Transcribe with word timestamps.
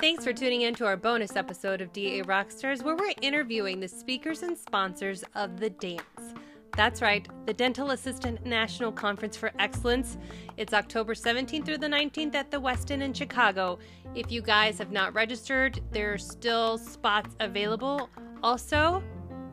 Thanks 0.00 0.24
for 0.24 0.32
tuning 0.32 0.62
in 0.62 0.74
to 0.74 0.86
our 0.86 0.96
bonus 0.96 1.36
episode 1.36 1.80
of 1.80 1.92
DA 1.92 2.22
Rockstars, 2.22 2.82
where 2.82 2.96
we're 2.96 3.12
interviewing 3.22 3.78
the 3.78 3.86
speakers 3.86 4.42
and 4.42 4.58
sponsors 4.58 5.22
of 5.36 5.60
the 5.60 5.70
dance. 5.70 6.34
That's 6.76 7.00
right, 7.00 7.28
the 7.46 7.54
Dental 7.54 7.92
Assistant 7.92 8.44
National 8.44 8.90
Conference 8.90 9.36
for 9.36 9.52
Excellence. 9.60 10.18
It's 10.56 10.74
October 10.74 11.14
17th 11.14 11.64
through 11.64 11.78
the 11.78 11.86
19th 11.86 12.34
at 12.34 12.50
the 12.50 12.60
Westin 12.60 13.00
in 13.00 13.12
Chicago. 13.12 13.78
If 14.16 14.32
you 14.32 14.42
guys 14.42 14.76
have 14.78 14.90
not 14.90 15.14
registered, 15.14 15.80
there 15.92 16.12
are 16.12 16.18
still 16.18 16.78
spots 16.78 17.36
available. 17.38 18.10
Also, 18.42 19.04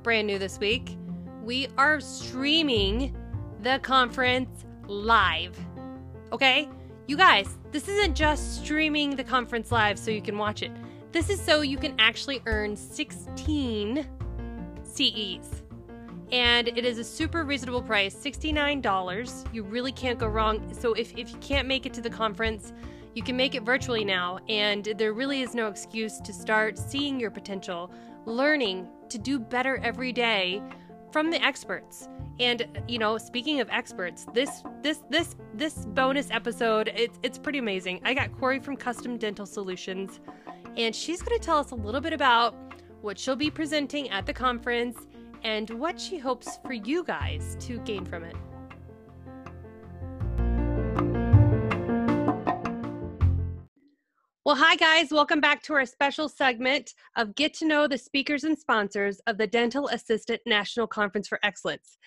brand 0.01 0.25
new 0.25 0.39
this 0.39 0.57
week, 0.57 0.97
we 1.43 1.67
are 1.77 1.99
streaming 1.99 3.15
the 3.61 3.77
conference 3.83 4.65
live. 4.87 5.57
Okay? 6.31 6.69
You 7.07 7.15
guys, 7.15 7.57
this 7.71 7.87
isn't 7.87 8.15
just 8.15 8.63
streaming 8.63 9.15
the 9.15 9.23
conference 9.23 9.71
live 9.71 9.97
so 9.97 10.11
you 10.11 10.21
can 10.21 10.37
watch 10.37 10.61
it. 10.63 10.71
This 11.11 11.29
is 11.29 11.41
so 11.41 11.61
you 11.61 11.77
can 11.77 11.95
actually 11.99 12.41
earn 12.45 12.75
16 12.75 14.05
CEs. 14.83 15.63
And 16.31 16.67
it 16.67 16.85
is 16.85 16.97
a 16.97 17.03
super 17.03 17.45
reasonable 17.45 17.81
price 17.81 18.13
$69. 18.13 19.53
You 19.53 19.63
really 19.63 19.93
can't 19.93 20.19
go 20.19 20.27
wrong. 20.27 20.73
So 20.73 20.93
if, 20.93 21.17
if 21.17 21.31
you 21.31 21.37
can't 21.37 21.67
make 21.67 21.85
it 21.85 21.93
to 21.93 22.01
the 22.01 22.09
conference, 22.09 22.73
you 23.15 23.23
can 23.23 23.37
make 23.37 23.55
it 23.55 23.63
virtually 23.63 24.03
now. 24.03 24.39
And 24.49 24.93
there 24.97 25.13
really 25.13 25.41
is 25.41 25.55
no 25.55 25.67
excuse 25.67 26.19
to 26.19 26.33
start 26.33 26.77
seeing 26.77 27.19
your 27.19 27.31
potential, 27.31 27.91
learning 28.25 28.87
to 29.09 29.17
do 29.17 29.39
better 29.39 29.79
every 29.81 30.11
day 30.11 30.61
from 31.11 31.31
the 31.31 31.41
experts. 31.43 32.09
And 32.39 32.67
you 32.87 32.99
know, 32.99 33.17
speaking 33.17 33.61
of 33.61 33.69
experts, 33.71 34.27
this 34.33 34.63
this 34.83 34.99
this 35.09 35.35
this 35.53 35.73
bonus 35.73 36.29
episode, 36.29 36.91
it's 36.95 37.17
it's 37.23 37.39
pretty 37.39 37.57
amazing. 37.57 37.99
I 38.05 38.13
got 38.13 38.37
Corey 38.37 38.59
from 38.59 38.77
Custom 38.77 39.17
Dental 39.17 39.45
Solutions, 39.45 40.19
and 40.75 40.95
she's 40.95 41.21
going 41.21 41.37
to 41.39 41.43
tell 41.43 41.57
us 41.57 41.71
a 41.71 41.75
little 41.75 42.01
bit 42.01 42.13
about 42.13 42.55
what 43.01 43.17
she'll 43.17 43.35
be 43.35 43.49
presenting 43.49 44.09
at 44.09 44.25
the 44.27 44.33
conference 44.33 45.07
and 45.43 45.69
what 45.71 45.99
she 45.99 46.17
hopes 46.19 46.59
for 46.63 46.73
you 46.73 47.03
guys 47.03 47.57
to 47.61 47.79
gain 47.79 48.05
from 48.05 48.23
it. 48.23 48.35
Well, 54.47 54.55
hi, 54.55 54.77
guys. 54.77 55.11
Welcome 55.11 55.41
back 55.41 55.61
to 55.63 55.73
our 55.73 55.85
special 55.85 56.29
segment 56.29 56.93
of 57.17 57.35
Get 57.35 57.53
to 57.55 57.67
Know 57.67 57.85
the 57.85 57.97
Speakers 57.97 58.45
and 58.45 58.57
Sponsors 58.57 59.19
of 59.27 59.37
the 59.37 59.45
Dental 59.45 59.89
Assistant 59.89 60.39
National 60.45 60.87
Conference 60.87 61.27
for 61.27 61.37
Excellence. 61.43 61.97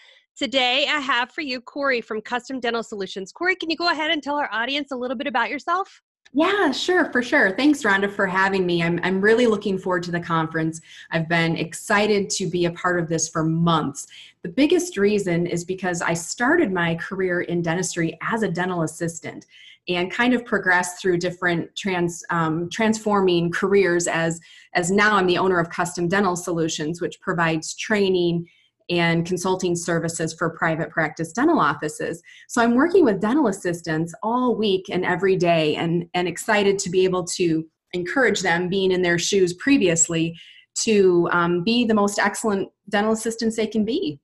Today, 0.41 0.87
I 0.89 1.01
have 1.01 1.31
for 1.33 1.43
you 1.43 1.61
Corey 1.61 2.01
from 2.01 2.23
Custom 2.23 2.61
Dental 2.61 2.83
Solutions. 2.83 3.31
Corey, 3.31 3.55
can 3.55 3.69
you 3.69 3.77
go 3.77 3.91
ahead 3.91 4.11
and 4.11 4.23
tell 4.23 4.37
our 4.37 4.49
audience 4.51 4.91
a 4.91 4.97
little 4.97 5.15
bit 5.15 5.27
about 5.27 5.51
yourself? 5.51 6.01
Yeah, 6.33 6.73
sure, 6.73 7.13
for 7.13 7.23
sure. 7.23 7.55
Thanks, 7.55 7.83
Rhonda, 7.83 8.11
for 8.11 8.27
having 8.27 8.65
me. 8.65 8.83
I'm, 8.83 8.99
I'm 9.03 9.21
really 9.21 9.47
looking 9.47 9.77
forward 9.77 10.03
to 10.05 10.11
the 10.11 10.19
conference. 10.19 10.81
I've 11.11 11.29
been 11.29 11.57
excited 11.57 12.31
to 12.31 12.47
be 12.47 12.65
a 12.65 12.71
part 12.71 12.99
of 12.99 13.07
this 13.07 13.29
for 13.29 13.45
months. 13.45 14.07
The 14.43 14.49
biggest 14.49 14.97
reason 14.97 15.47
is 15.47 15.63
because 15.63 16.01
I 16.01 16.15
started 16.15 16.73
my 16.73 16.95
career 16.95 17.43
in 17.43 17.61
dentistry 17.61 18.19
as 18.23 18.43
a 18.43 18.51
dental 18.51 18.85
assistant 18.85 19.45
and 19.89 20.11
kind 20.11 20.33
of 20.33 20.47
progressed 20.47 21.03
through 21.03 21.19
different 21.19 21.77
trans 21.77 22.25
um, 22.31 22.71
transforming 22.71 23.51
careers 23.51 24.07
as 24.07 24.41
as 24.73 24.91
now 24.91 25.17
I'm 25.17 25.27
the 25.27 25.37
owner 25.37 25.59
of 25.59 25.69
Custom 25.69 26.09
Dental 26.09 26.35
Solutions, 26.35 27.03
which 27.03 27.21
provides 27.21 27.75
training 27.75 28.47
and 28.91 29.25
consulting 29.25 29.77
services 29.77 30.35
for 30.35 30.51
private 30.51 30.91
practice 30.91 31.33
dental 31.33 31.61
offices. 31.61 32.23
So 32.49 32.61
I'm 32.61 32.75
working 32.75 33.05
with 33.05 33.21
dental 33.21 33.47
assistants 33.47 34.13
all 34.23 34.57
week 34.57 34.87
and 34.91 35.05
every 35.05 35.37
day, 35.37 35.77
and 35.77 36.07
and 36.15 36.29
excited 36.29 36.79
to 36.81 36.91
be 36.91 37.05
able 37.05 37.25
to 37.25 37.65
encourage 37.93 38.41
them, 38.41 38.69
being 38.69 38.93
in 38.93 39.03
their 39.03 39.19
shoes 39.19 39.55
previously, 39.55 40.37
to 40.83 41.29
um, 41.33 41.65
be 41.65 41.85
the 41.85 41.95
most 41.95 42.19
excellent 42.19 42.69
dental 42.89 43.13
assistants 43.13 43.57
they 43.57 43.67
can 43.67 43.85
be. 43.85 44.21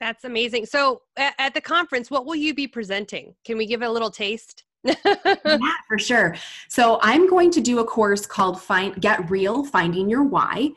That's 0.00 0.24
amazing. 0.24 0.66
So 0.66 1.02
at, 1.16 1.54
the 1.54 1.60
conference, 1.60 2.10
what 2.10 2.24
will 2.24 2.36
you 2.36 2.54
be 2.54 2.68
presenting? 2.68 3.34
Can 3.44 3.58
we 3.58 3.66
give 3.66 3.82
a 3.82 3.90
little 3.90 4.10
taste? 4.10 4.64
yeah, 4.84 4.94
for 5.88 5.98
sure. 5.98 6.36
So 6.68 7.00
I'm 7.02 7.28
going 7.28 7.50
to 7.50 7.60
do 7.60 7.80
a 7.80 7.84
course 7.84 8.24
called 8.24 8.62
Find 8.62 9.00
Get 9.00 9.28
Real 9.28 9.64
Finding 9.64 10.08
Your 10.08 10.22
Why. 10.22 10.70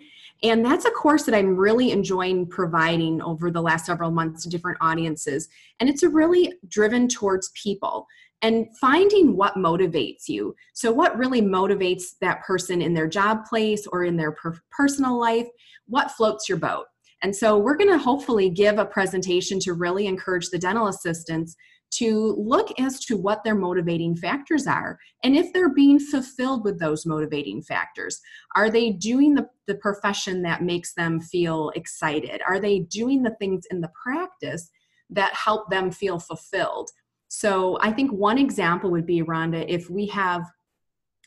And 0.43 0.65
that's 0.65 0.85
a 0.85 0.91
course 0.91 1.23
that 1.23 1.35
I'm 1.35 1.55
really 1.55 1.91
enjoying 1.91 2.47
providing 2.47 3.21
over 3.21 3.51
the 3.51 3.61
last 3.61 3.85
several 3.85 4.09
months 4.09 4.43
to 4.43 4.49
different 4.49 4.79
audiences. 4.81 5.47
And 5.79 5.87
it's 5.87 6.03
really 6.03 6.53
driven 6.67 7.07
towards 7.07 7.51
people 7.53 8.07
and 8.41 8.67
finding 8.79 9.35
what 9.37 9.55
motivates 9.55 10.27
you. 10.27 10.55
So, 10.73 10.91
what 10.91 11.17
really 11.17 11.41
motivates 11.41 12.17
that 12.21 12.43
person 12.43 12.81
in 12.81 12.93
their 12.93 13.07
job 13.07 13.45
place 13.45 13.85
or 13.87 14.03
in 14.03 14.17
their 14.17 14.31
per- 14.31 14.59
personal 14.71 15.19
life? 15.19 15.47
What 15.87 16.11
floats 16.11 16.49
your 16.49 16.57
boat? 16.57 16.85
And 17.21 17.35
so, 17.35 17.59
we're 17.59 17.77
going 17.77 17.91
to 17.91 17.99
hopefully 17.99 18.49
give 18.49 18.79
a 18.79 18.85
presentation 18.85 19.59
to 19.59 19.73
really 19.73 20.07
encourage 20.07 20.49
the 20.49 20.57
dental 20.57 20.87
assistants 20.87 21.55
to 21.91 22.35
look 22.37 22.67
as 22.79 22.99
to 23.01 23.17
what 23.17 23.43
their 23.43 23.55
motivating 23.55 24.15
factors 24.15 24.65
are 24.65 24.97
and 25.23 25.35
if 25.35 25.51
they're 25.51 25.73
being 25.73 25.99
fulfilled 25.99 26.63
with 26.63 26.79
those 26.79 27.05
motivating 27.05 27.61
factors. 27.61 28.19
Are 28.55 28.69
they 28.69 28.91
doing 28.91 29.35
the, 29.35 29.47
the 29.67 29.75
profession 29.75 30.41
that 30.43 30.63
makes 30.63 30.93
them 30.93 31.19
feel 31.19 31.71
excited? 31.75 32.41
Are 32.47 32.59
they 32.59 32.79
doing 32.79 33.23
the 33.23 33.35
things 33.39 33.65
in 33.71 33.81
the 33.81 33.91
practice 34.01 34.69
that 35.09 35.33
help 35.33 35.69
them 35.69 35.91
feel 35.91 36.19
fulfilled? 36.19 36.89
So 37.27 37.77
I 37.81 37.91
think 37.91 38.11
one 38.11 38.37
example 38.37 38.91
would 38.91 39.05
be, 39.05 39.21
Rhonda, 39.21 39.65
if 39.67 39.89
we 39.89 40.07
have 40.07 40.43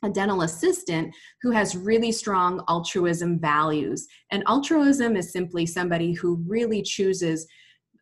a 0.03 0.11
dental 0.11 0.43
assistant 0.43 1.15
who 1.43 1.51
has 1.51 1.77
really 1.77 2.13
strong 2.13 2.63
altruism 2.69 3.41
values. 3.41 4.07
And 4.31 4.45
altruism 4.47 5.17
is 5.17 5.33
simply 5.33 5.67
somebody 5.67 6.13
who 6.13 6.43
really 6.47 6.83
chooses 6.83 7.47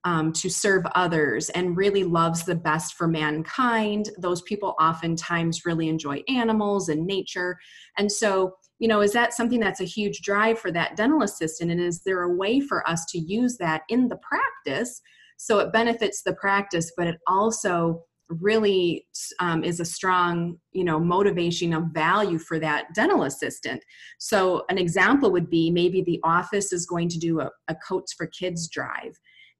um, 0.05 0.33
to 0.33 0.51
serve 0.51 0.85
others 0.95 1.49
and 1.51 1.77
really 1.77 2.05
loves 2.05 2.45
the 2.45 2.55
best 2.55 2.95
for 2.95 3.07
mankind. 3.07 4.11
Those 4.19 4.43
people 4.43 4.75
oftentimes 4.81 5.65
really 5.65 5.89
enjoy 5.89 6.23
animals 6.29 6.89
and 6.89 7.07
nature. 7.07 7.59
And 7.99 8.11
so, 8.11 8.57
you 8.79 8.89
know, 8.89 9.01
is 9.01 9.13
that 9.13 9.33
something 9.33 9.61
that's 9.61 9.81
a 9.81 9.85
huge 9.85 10.23
drive 10.23 10.59
for 10.59 10.73
that 10.73 10.97
dental 10.97 11.23
assistant? 11.23 11.71
And 11.71 11.81
is 11.81 12.03
there 12.03 12.23
a 12.23 12.35
way 12.35 12.61
for 12.61 12.89
us 12.89 13.05
to 13.11 13.19
use 13.19 13.57
that 13.59 13.83
in 13.89 14.09
the 14.09 14.19
practice 14.19 15.01
so 15.43 15.59
it 15.59 15.73
benefits 15.73 16.23
the 16.23 16.35
practice, 16.35 16.93
but 16.97 17.09
it 17.09 17.17
also 17.27 18.05
really 18.29 19.07
um, 19.41 19.65
is 19.65 19.81
a 19.81 19.85
strong 19.85 20.57
you 20.73 20.85
know 20.85 20.99
motivation 20.99 21.75
of 21.75 21.85
value 21.93 22.39
for 22.39 22.59
that 22.59 22.87
dental 22.95 23.25
assistant 23.25 23.85
so 24.19 24.65
an 24.71 24.79
example 24.79 25.31
would 25.31 25.51
be 25.51 25.71
maybe 25.71 26.01
the 26.01 26.19
office 26.25 26.73
is 26.73 26.87
going 26.87 27.11
to 27.11 27.19
do 27.19 27.41
a, 27.41 27.51
a 27.69 27.75
coats 27.87 28.15
for 28.15 28.27
kids 28.29 28.69
drive 28.69 29.19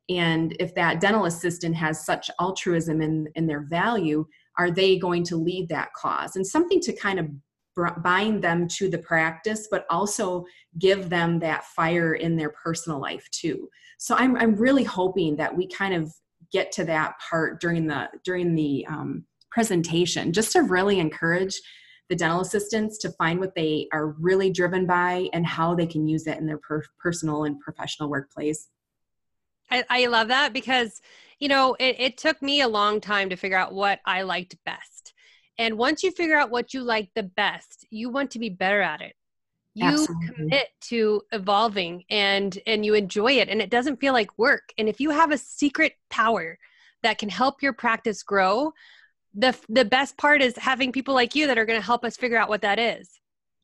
and 0.09 0.57
if 0.59 0.75
that 0.75 1.01
dental 1.01 1.27
assistant 1.27 1.77
has 1.77 2.05
such 2.05 2.31
altruism 2.41 3.01
in, 3.01 3.29
in 3.35 3.47
their 3.47 3.61
value 3.61 4.27
are 4.59 4.71
they 4.71 4.99
going 4.99 5.25
to 5.25 5.37
lead 5.37 5.69
that 5.71 5.93
cause? 5.95 6.37
And 6.37 6.47
something 6.47 6.81
to 6.81 6.93
kind 6.93 7.19
of 7.19 7.29
bind 8.03 8.45
them 8.45 8.69
to 8.69 8.91
the 8.91 8.99
practice 8.99 9.67
but 9.71 9.87
also 9.89 10.45
give 10.79 11.09
them 11.09 11.39
that 11.39 11.65
fire 11.65 12.15
in 12.15 12.37
their 12.37 12.51
personal 12.51 13.01
life 13.01 13.27
too. 13.31 13.69
So 13.99 14.15
i'm, 14.15 14.37
I'm 14.37 14.57
really 14.57 14.85
hoping 14.85 15.37
that 15.37 15.57
we 15.57 15.69
kind 15.69 15.95
of 15.95 16.13
get 16.53 16.71
to 16.73 16.85
that 16.85 17.15
part 17.19 17.63
during 17.63 17.87
the 17.87 18.11
during 18.25 18.55
the 18.55 18.87
um, 18.91 19.25
presentation 19.51 20.35
just 20.35 20.53
to 20.53 20.61
really 20.61 20.99
encourage 20.99 21.59
the 22.11 22.17
dental 22.17 22.43
assistants 22.43 22.99
to 22.99 23.11
find 23.13 23.41
what 23.41 23.55
they 23.55 23.89
are 23.93 24.09
really 24.21 24.51
driven 24.51 24.87
by 24.87 25.31
and 25.33 25.47
how 25.47 25.75
they 25.75 25.87
can 25.87 26.07
use 26.07 26.27
it 26.27 26.37
in 26.37 26.45
their 26.45 26.59
per- 26.59 26.83
personal 27.03 27.45
and 27.45 27.59
professional 27.61 28.11
workplace 28.11 28.69
I, 29.73 29.85
I 29.89 30.07
love 30.07 30.29
that 30.29 30.53
because, 30.53 31.01
you 31.41 31.49
know, 31.49 31.75
it, 31.81 31.97
it 31.99 32.19
took 32.19 32.41
me 32.43 32.61
a 32.61 32.69
long 32.69 33.01
time 33.01 33.31
to 33.31 33.37
figure 33.37 33.57
out 33.57 33.73
what 33.75 34.01
I 34.05 34.23
liked 34.23 34.57
best. 34.65 35.15
And 35.59 35.79
once 35.79 36.03
you 36.03 36.11
figure 36.11 36.37
out 36.37 36.51
what 36.51 36.75
you 36.75 36.83
like 36.83 37.11
the 37.15 37.23
best, 37.23 37.87
you 37.91 38.11
want 38.11 38.31
to 38.33 38.39
be 38.39 38.49
better 38.49 38.81
at 38.81 39.01
it. 39.01 39.15
You 39.75 39.89
Absolutely. 39.89 40.35
commit 40.35 40.69
to 40.83 41.23
evolving 41.33 42.05
and 42.11 42.59
and 42.67 42.85
you 42.85 42.93
enjoy 42.93 43.33
it 43.33 43.49
and 43.49 43.63
it 43.63 43.71
doesn't 43.71 44.01
feel 44.01 44.13
like 44.13 44.39
work. 44.39 44.73
And 44.77 44.89
if 44.89 45.01
you 45.01 45.11
have 45.11 45.33
a 45.33 45.39
secret 45.39 45.95
power 46.11 46.59
that 47.03 47.19
can 47.19 47.31
help 47.31 47.63
your 47.63 47.73
practice 47.73 48.23
grow, 48.23 48.73
the 49.35 49.57
the 49.71 49.87
best 49.87 50.19
part 50.19 50.43
is 50.43 50.57
having 50.57 50.93
people 50.93 51.15
like 51.15 51.35
you 51.35 51.47
that 51.47 51.59
are 51.59 51.65
going 51.65 51.81
to 51.81 51.87
help 51.87 52.05
us 52.05 52.19
figure 52.19 52.37
out 52.37 52.51
what 52.51 52.63
that 52.63 52.79
is. 52.79 53.09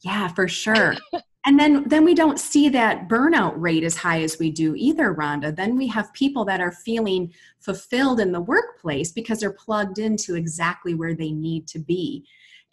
Yeah, 0.01 0.29
for 0.29 0.49
sure. 0.49 0.95
And 1.47 1.59
then 1.59 1.85
then 1.89 2.05
we 2.05 2.15
don't 2.15 2.39
see 2.39 2.69
that 2.69 3.09
burnout 3.09 3.55
rate 3.57 3.85
as 3.85 3.97
high 3.97 4.23
as 4.23 4.39
we 4.39 4.51
do 4.51 4.75
either 4.77 5.15
rhonda. 5.15 5.55
Then 5.55 5.77
we 5.77 5.87
have 5.89 6.13
people 6.13 6.45
that 6.47 6.61
are 6.61 6.73
feeling 6.73 7.33
fulfilled 7.61 8.21
in 8.21 8.33
the 8.33 8.41
workplace 8.41 9.13
because 9.13 9.41
they're 9.41 9.53
plugged 9.53 9.99
into 9.99 10.35
exactly 10.35 10.95
where 10.95 11.15
they 11.15 11.31
need 11.31 11.67
to 11.69 11.79
be. 11.79 12.27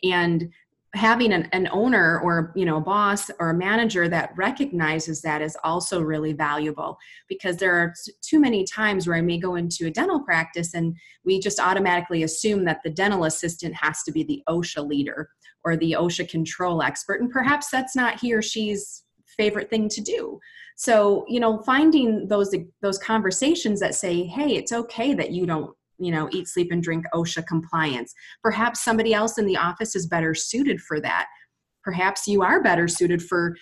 And 0.04 0.52
having 0.96 1.34
an, 1.34 1.48
an 1.52 1.68
owner 1.72 2.20
or 2.22 2.54
you 2.56 2.66
know 2.66 2.78
a 2.78 2.82
boss 2.82 3.30
or 3.40 3.50
a 3.50 3.54
manager 3.54 4.08
that 4.08 4.32
recognizes 4.38 5.22
that 5.22 5.42
is 5.42 5.58
also 5.64 6.02
really 6.02 6.32
valuable 6.32 6.98
because 7.28 7.58
there 7.58 7.76
are 7.76 7.94
too 8.22 8.40
many 8.40 8.64
times 8.64 9.06
where 9.06 9.18
i 9.18 9.22
may 9.22 9.38
go 9.38 9.56
into 9.56 9.88
a 9.88 9.92
dental 9.92 10.22
practice 10.22 10.74
and 10.74 10.96
we 11.26 11.38
just 11.38 11.60
automatically 11.60 12.24
assume 12.24 12.64
that 12.64 12.80
the 12.84 12.90
dental 12.90 13.26
assistant 13.26 13.76
has 13.76 14.04
to 14.04 14.12
be 14.12 14.24
the 14.24 14.42
osha 14.48 14.88
leader 14.88 15.30
or 15.66 15.76
the 15.76 15.94
osha 16.00 16.28
control 16.30 16.82
expert 16.82 17.20
and 17.20 17.30
perhaps 17.30 17.70
that's 17.70 17.96
not 17.96 18.20
he 18.20 18.34
or 18.34 18.42
she's 18.42 19.04
favorite 19.36 19.70
thing 19.70 19.90
to 19.90 20.02
do. 20.02 20.40
So 20.78 21.26
you 21.28 21.40
know 21.40 21.62
finding 21.64 22.28
those 22.28 22.56
those 22.82 22.98
conversations 23.00 23.80
that 23.82 23.96
say 23.96 24.24
hey 24.24 24.56
it's 24.56 24.72
okay 24.72 25.14
that 25.14 25.32
you 25.32 25.46
don't 25.46 25.76
you 25.98 26.12
know 26.12 26.30
eat 26.32 26.48
sleep 26.48 26.72
and 26.72 26.82
drink 26.82 27.06
osha 27.14 27.46
compliance. 27.46 28.14
Perhaps 28.44 28.84
somebody 28.84 29.14
else 29.14 29.38
in 29.38 29.46
the 29.46 29.58
office 29.58 29.96
is 29.96 30.08
better 30.08 30.34
suited 30.34 30.80
for 30.80 31.02
that. 31.02 31.28
Perhaps 31.84 32.28
you 32.28 32.42
are 32.42 32.64
better 32.64 32.88
suited 32.88 33.22
for 33.22 33.56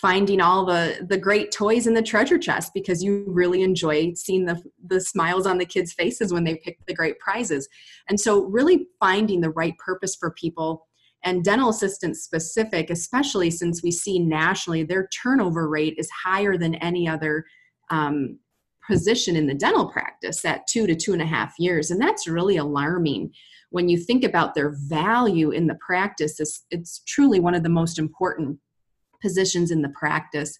finding 0.00 0.40
all 0.40 0.66
the 0.66 1.06
the 1.08 1.16
great 1.18 1.50
toys 1.50 1.86
in 1.86 1.94
the 1.94 2.02
treasure 2.02 2.38
chest 2.38 2.72
because 2.74 3.02
you 3.02 3.24
really 3.28 3.62
enjoy 3.62 4.12
seeing 4.14 4.44
the 4.44 4.60
the 4.88 5.00
smiles 5.00 5.46
on 5.46 5.58
the 5.58 5.64
kids 5.64 5.92
faces 5.92 6.32
when 6.32 6.44
they 6.44 6.56
pick 6.56 6.78
the 6.86 6.94
great 6.94 7.18
prizes. 7.18 7.68
And 8.08 8.20
so 8.20 8.44
really 8.44 8.86
finding 9.00 9.40
the 9.40 9.50
right 9.50 9.76
purpose 9.78 10.14
for 10.14 10.30
people 10.32 10.85
and 11.26 11.44
dental 11.44 11.68
assistants 11.68 12.22
specific 12.22 12.88
especially 12.88 13.50
since 13.50 13.82
we 13.82 13.90
see 13.90 14.18
nationally 14.18 14.82
their 14.82 15.08
turnover 15.08 15.68
rate 15.68 15.94
is 15.98 16.08
higher 16.24 16.56
than 16.56 16.74
any 16.76 17.06
other 17.06 17.44
um, 17.90 18.38
position 18.86 19.36
in 19.36 19.46
the 19.46 19.54
dental 19.54 19.88
practice 19.90 20.44
at 20.44 20.66
two 20.66 20.86
to 20.86 20.94
two 20.94 21.12
and 21.12 21.22
a 21.22 21.26
half 21.26 21.54
years. 21.58 21.90
And 21.90 22.00
that's 22.00 22.28
really 22.28 22.56
alarming 22.56 23.32
when 23.70 23.88
you 23.88 23.98
think 23.98 24.24
about 24.24 24.54
their 24.54 24.74
value 24.86 25.50
in 25.50 25.66
the 25.66 25.78
practice. 25.84 26.38
It's, 26.38 26.64
it's 26.70 27.02
truly 27.06 27.40
one 27.40 27.54
of 27.54 27.62
the 27.62 27.68
most 27.68 27.98
important 27.98 28.58
positions 29.20 29.70
in 29.70 29.82
the 29.82 29.92
practice. 29.98 30.56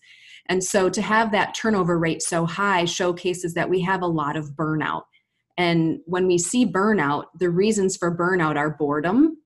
And 0.48 0.62
so 0.62 0.88
to 0.90 1.02
have 1.02 1.32
that 1.32 1.54
turnover 1.54 1.98
rate 1.98 2.22
so 2.22 2.46
high 2.46 2.84
showcases 2.84 3.54
that 3.54 3.70
we 3.70 3.80
have 3.82 4.02
a 4.02 4.06
lot 4.06 4.36
of 4.36 4.50
burnout. 4.50 5.02
And 5.56 6.00
when 6.04 6.26
we 6.26 6.38
see 6.38 6.66
burnout, 6.66 7.26
the 7.38 7.50
reasons 7.50 7.96
for 7.96 8.16
burnout 8.16 8.56
are 8.56 8.70
boredom, 8.70 9.38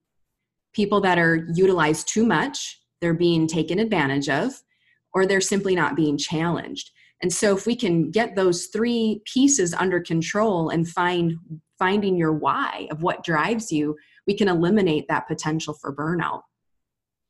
people 0.73 1.01
that 1.01 1.19
are 1.19 1.47
utilized 1.55 2.09
too 2.09 2.27
much, 2.27 2.81
they're 3.01 3.15
being 3.15 3.47
taken 3.47 3.79
advantage 3.79 4.29
of, 4.29 4.53
or 5.15 5.27
they're 5.27 5.41
simply 5.41 5.75
not 5.75 5.97
being 5.97 6.17
challenged. 6.17 6.91
And 7.23 7.33
so 7.33 7.57
if 7.57 7.67
we 7.67 7.77
can 7.77 8.11
get 8.11 8.35
those 8.35 8.67
three 8.67 9.23
pieces 9.25 9.75
under 9.75 10.01
control 10.01 10.71
and 10.71 10.89
find 10.89 11.35
finding 11.79 12.17
your 12.17 12.33
why 12.33 12.89
of 12.91 13.03
what 13.03 13.25
drives 13.25 13.73
you, 13.73 13.97
we 14.27 14.37
can 14.37 14.49
eliminate 14.49 15.07
that 15.09 15.27
potential 15.27 15.75
for 15.75 15.95
burnout. 15.95 16.43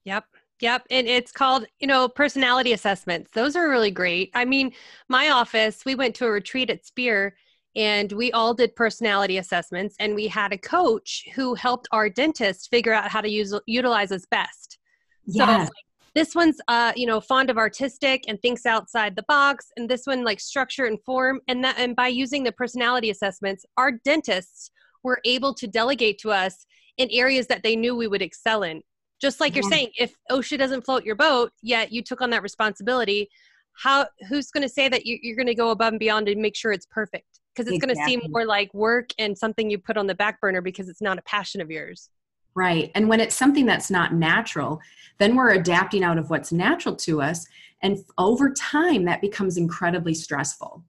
Yep. 0.05 0.25
Yep. 0.61 0.87
And 0.91 1.07
it's 1.07 1.33
called, 1.33 1.67
you 1.79 1.87
know, 1.87 2.09
personality 2.09 2.73
assessments. 2.73 3.31
Those 3.33 3.57
are 3.57 3.69
really 3.69 3.91
great. 3.91 4.31
I 4.35 4.45
mean, 4.45 4.73
my 5.09 5.31
office, 5.31 5.85
we 5.85 5.95
went 5.95 6.15
to 6.17 6.27
a 6.27 6.31
retreat 6.31 6.69
at 6.69 6.85
Spear 6.85 7.37
and 7.77 8.11
we 8.13 8.33
all 8.33 8.53
did 8.55 8.75
personality 8.75 9.39
assessments 9.39 9.95
and 10.01 10.15
we 10.15 10.27
had 10.27 10.53
a 10.53 10.59
coach 10.59 11.25
who 11.35 11.55
helped 11.55 11.89
our 11.93 12.09
dentist 12.09 12.69
figure 12.71 12.93
out 12.93 13.11
how 13.11 13.21
to 13.21 13.29
use 13.29 13.55
utilize 13.67 14.11
us 14.13 14.25
best. 14.31 14.79
Yes. 15.25 15.69
So 15.69 15.73
this 16.15 16.35
one's 16.35 16.61
uh 16.69 16.93
you 16.97 17.07
know 17.07 17.21
fond 17.21 17.51
of 17.51 17.59
artistic 17.59 18.25
and 18.27 18.41
thinks 18.41 18.67
outside 18.67 19.15
the 19.15 19.25
box 19.25 19.69
and 19.77 19.89
this 19.89 20.07
one 20.07 20.25
like 20.25 20.41
structure 20.41 20.87
and 20.87 20.99
form 21.05 21.41
and 21.49 21.63
that 21.65 21.79
and 21.79 21.95
by 21.95 22.09
using 22.09 22.43
the 22.43 22.53
personality 22.53 23.11
assessments 23.11 23.65
our 23.77 23.93
dentists 24.05 24.71
were 25.03 25.21
able 25.25 25.55
to 25.55 25.67
delegate 25.67 26.19
to 26.19 26.31
us 26.31 26.67
in 26.99 27.09
areas 27.13 27.47
that 27.47 27.63
they 27.63 27.77
knew 27.77 27.97
we 27.97 28.09
would 28.09 28.23
excel 28.23 28.65
in 28.65 28.83
just 29.21 29.41
like 29.41 29.55
yeah. 29.55 29.61
you're 29.63 29.71
saying 29.71 29.89
if 29.99 30.13
osha 30.31 30.59
doesn't 30.59 30.85
float 30.85 31.05
your 31.05 31.15
boat 31.15 31.53
yet 31.63 31.93
you 31.93 32.03
took 32.03 32.21
on 32.21 32.31
that 32.31 32.43
responsibility 32.43 33.29
how 33.75 34.05
who's 34.29 34.51
going 34.51 34.63
to 34.63 34.69
say 34.69 34.89
that 34.89 35.07
you, 35.07 35.33
are 35.33 35.37
going 35.37 35.47
to 35.47 35.55
go 35.55 35.71
above 35.71 35.93
and 35.93 36.01
beyond 36.01 36.29
and 36.29 36.43
make 36.43 36.57
sure 36.57 36.73
it's 36.73 36.87
perfect 36.87 37.30
because 37.55 37.71
it's 37.71 37.77
exactly. 37.77 37.95
going 37.95 38.07
to 38.07 38.23
seem 38.23 38.33
more 38.33 38.45
like 38.45 38.73
work 38.73 39.11
and 39.19 39.37
something 39.37 39.71
you 39.71 39.79
put 39.79 39.97
on 39.97 40.07
the 40.07 40.15
back 40.15 40.41
burner 40.41 40.61
because 40.61 40.89
it's 40.89 41.03
not 41.03 41.19
a 41.19 41.23
passion 41.23 41.61
of 41.61 41.71
yours 41.71 42.11
Right. 42.55 42.91
And 42.95 43.09
when 43.09 43.21
it's 43.21 43.35
something 43.35 43.67
that's 43.67 43.91
not 43.91 44.15
natural, 44.15 44.81
then 45.19 45.37
we're 45.37 45.53
adapting 45.53 46.03
out 46.03 46.19
of 46.19 46.31
what's 46.31 46.53
natural 46.53 46.97
to 46.97 47.23
us. 47.23 47.47
And 47.83 47.99
over 48.19 48.53
time, 48.53 49.05
that 49.05 49.21
becomes 49.21 49.57
incredibly 49.57 50.15
stressful. 50.15 50.85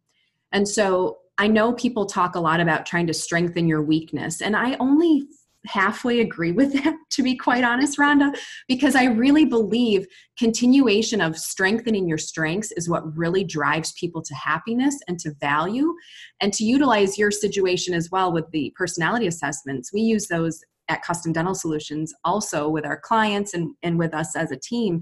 And 0.51 0.67
so 0.67 1.19
I 1.37 1.47
know 1.47 1.73
people 1.73 2.05
talk 2.05 2.35
a 2.35 2.39
lot 2.39 2.59
about 2.59 2.85
trying 2.85 3.07
to 3.07 3.13
strengthen 3.13 3.67
your 3.67 3.81
weakness. 3.81 4.41
And 4.41 4.55
I 4.55 4.75
only 4.79 5.27
halfway 5.65 6.19
agree 6.19 6.51
with 6.51 6.73
that, 6.73 6.95
to 7.11 7.23
be 7.23 7.35
quite 7.35 7.63
honest, 7.63 7.97
Rhonda, 7.97 8.35
because 8.67 8.95
I 8.95 9.05
really 9.05 9.45
believe 9.45 10.07
continuation 10.37 11.21
of 11.21 11.37
strengthening 11.37 12.07
your 12.07 12.17
strengths 12.17 12.71
is 12.73 12.89
what 12.89 13.15
really 13.15 13.43
drives 13.43 13.91
people 13.93 14.21
to 14.23 14.33
happiness 14.33 14.97
and 15.07 15.19
to 15.19 15.33
value. 15.39 15.93
And 16.41 16.53
to 16.53 16.63
utilize 16.63 17.17
your 17.17 17.31
situation 17.31 17.93
as 17.93 18.09
well 18.11 18.31
with 18.31 18.49
the 18.51 18.73
personality 18.75 19.27
assessments, 19.27 19.91
we 19.93 20.01
use 20.01 20.27
those 20.27 20.61
at 20.89 21.03
Custom 21.03 21.31
Dental 21.31 21.55
Solutions 21.55 22.13
also 22.25 22.67
with 22.67 22.85
our 22.85 22.99
clients 22.99 23.53
and, 23.53 23.73
and 23.81 23.97
with 23.97 24.13
us 24.13 24.35
as 24.35 24.51
a 24.51 24.57
team. 24.57 25.01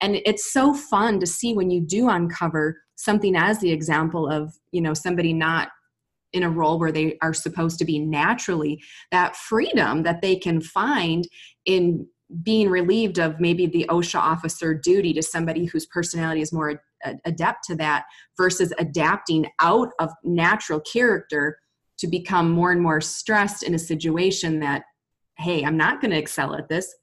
And 0.00 0.16
it's 0.24 0.52
so 0.52 0.74
fun 0.74 1.20
to 1.20 1.26
see 1.26 1.54
when 1.54 1.70
you 1.70 1.80
do 1.80 2.08
uncover 2.08 2.80
something 2.96 3.36
as 3.36 3.58
the 3.60 3.72
example 3.72 4.28
of, 4.28 4.54
you 4.72 4.80
know, 4.80 4.94
somebody 4.94 5.32
not 5.32 5.68
in 6.36 6.42
a 6.42 6.50
role 6.50 6.78
where 6.78 6.92
they 6.92 7.18
are 7.22 7.34
supposed 7.34 7.78
to 7.78 7.84
be 7.84 7.98
naturally, 7.98 8.82
that 9.10 9.36
freedom 9.36 10.02
that 10.02 10.22
they 10.22 10.36
can 10.36 10.60
find 10.60 11.26
in 11.64 12.06
being 12.42 12.68
relieved 12.68 13.18
of 13.18 13.40
maybe 13.40 13.66
the 13.66 13.86
OSHA 13.88 14.18
officer 14.18 14.74
duty 14.74 15.12
to 15.12 15.22
somebody 15.22 15.64
whose 15.64 15.86
personality 15.86 16.40
is 16.40 16.52
more 16.52 16.82
adept 17.24 17.64
to 17.64 17.76
that 17.76 18.04
versus 18.36 18.72
adapting 18.78 19.46
out 19.60 19.90
of 19.98 20.10
natural 20.24 20.80
character 20.80 21.58
to 21.98 22.06
become 22.06 22.50
more 22.50 22.72
and 22.72 22.82
more 22.82 23.00
stressed 23.00 23.62
in 23.62 23.74
a 23.74 23.78
situation 23.78 24.60
that 24.60 24.84
hey, 25.38 25.62
I'm 25.64 25.76
not 25.76 26.00
going 26.00 26.12
to 26.12 26.18
excel 26.18 26.54
at 26.54 26.68
this. 26.68 26.94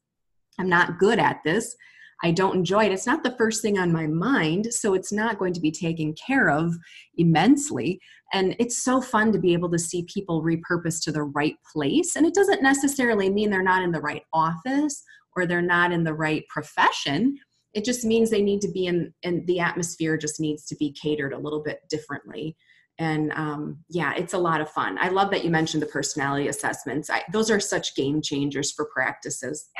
I'm 0.59 0.67
not 0.69 0.97
good 0.97 1.19
at 1.19 1.37
this. 1.45 1.75
I 2.23 2.31
don't 2.31 2.55
enjoy 2.55 2.85
it. 2.85 2.91
It's 2.91 3.05
not 3.05 3.23
the 3.23 3.35
first 3.37 3.61
thing 3.61 3.77
on 3.77 3.91
my 3.91 4.07
mind, 4.07 4.73
so 4.73 4.93
it's 4.93 5.11
not 5.11 5.37
going 5.37 5.53
to 5.53 5.59
be 5.59 5.71
taken 5.71 6.15
care 6.15 6.49
of 6.49 6.73
immensely. 7.17 7.99
And 8.33 8.55
it's 8.59 8.83
so 8.83 8.99
fun 8.99 9.31
to 9.31 9.39
be 9.39 9.53
able 9.53 9.69
to 9.69 9.79
see 9.79 10.05
people 10.11 10.43
repurpose 10.43 11.01
to 11.03 11.11
the 11.11 11.23
right 11.23 11.55
place. 11.71 12.15
And 12.15 12.25
it 12.25 12.33
doesn't 12.33 12.63
necessarily 12.63 13.29
mean 13.29 13.49
they're 13.49 13.61
not 13.61 13.83
in 13.83 13.91
the 13.91 14.01
right 14.01 14.23
office 14.33 15.03
or 15.35 15.45
they're 15.45 15.61
not 15.61 15.91
in 15.91 16.03
the 16.03 16.13
right 16.13 16.43
profession. 16.49 17.37
It 17.73 17.85
just 17.85 18.03
means 18.03 18.29
they 18.29 18.41
need 18.41 18.61
to 18.61 18.71
be 18.71 18.87
in, 18.87 19.13
and 19.23 19.45
the 19.47 19.59
atmosphere 19.59 20.17
just 20.17 20.39
needs 20.39 20.65
to 20.65 20.75
be 20.75 20.91
catered 20.91 21.33
a 21.33 21.39
little 21.39 21.61
bit 21.61 21.79
differently. 21.89 22.57
And 22.99 23.31
um, 23.33 23.79
yeah 23.89 24.13
it's 24.15 24.33
a 24.33 24.37
lot 24.37 24.61
of 24.61 24.69
fun. 24.69 24.97
I 24.99 25.09
love 25.09 25.31
that 25.31 25.43
you 25.43 25.49
mentioned 25.49 25.81
the 25.81 25.87
personality 25.87 26.47
assessments. 26.47 27.09
I, 27.09 27.23
those 27.31 27.49
are 27.49 27.59
such 27.59 27.95
game 27.95 28.21
changers 28.21 28.71
for 28.71 28.85
practices 28.85 29.69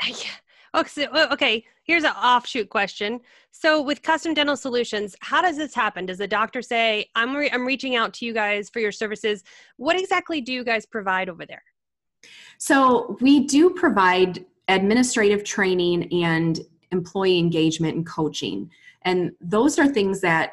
Oh, 0.76 0.80
okay, 0.80 1.06
okay 1.30 1.64
here's 1.84 2.04
an 2.04 2.10
offshoot 2.12 2.68
question. 2.68 3.20
So 3.52 3.80
with 3.80 4.02
custom 4.02 4.34
dental 4.34 4.56
solutions 4.56 5.14
how 5.20 5.40
does 5.40 5.56
this 5.56 5.74
happen? 5.74 6.06
Does 6.06 6.18
the 6.18 6.28
doctor 6.28 6.62
say 6.62 7.08
i'm, 7.14 7.34
re- 7.36 7.50
I'm 7.52 7.64
reaching 7.64 7.94
out 7.96 8.12
to 8.14 8.26
you 8.26 8.32
guys 8.32 8.68
for 8.70 8.80
your 8.80 8.92
services. 8.92 9.44
What 9.76 9.98
exactly 9.98 10.40
do 10.40 10.52
you 10.52 10.64
guys 10.64 10.84
provide 10.84 11.28
over 11.28 11.46
there? 11.46 11.62
So 12.58 13.16
we 13.20 13.46
do 13.46 13.70
provide 13.70 14.44
administrative 14.68 15.44
training 15.44 16.12
and 16.24 16.60
employee 16.90 17.38
engagement 17.38 17.96
and 17.96 18.06
coaching. 18.06 18.70
And 19.02 19.32
those 19.40 19.78
are 19.78 19.86
things 19.86 20.20
that 20.22 20.52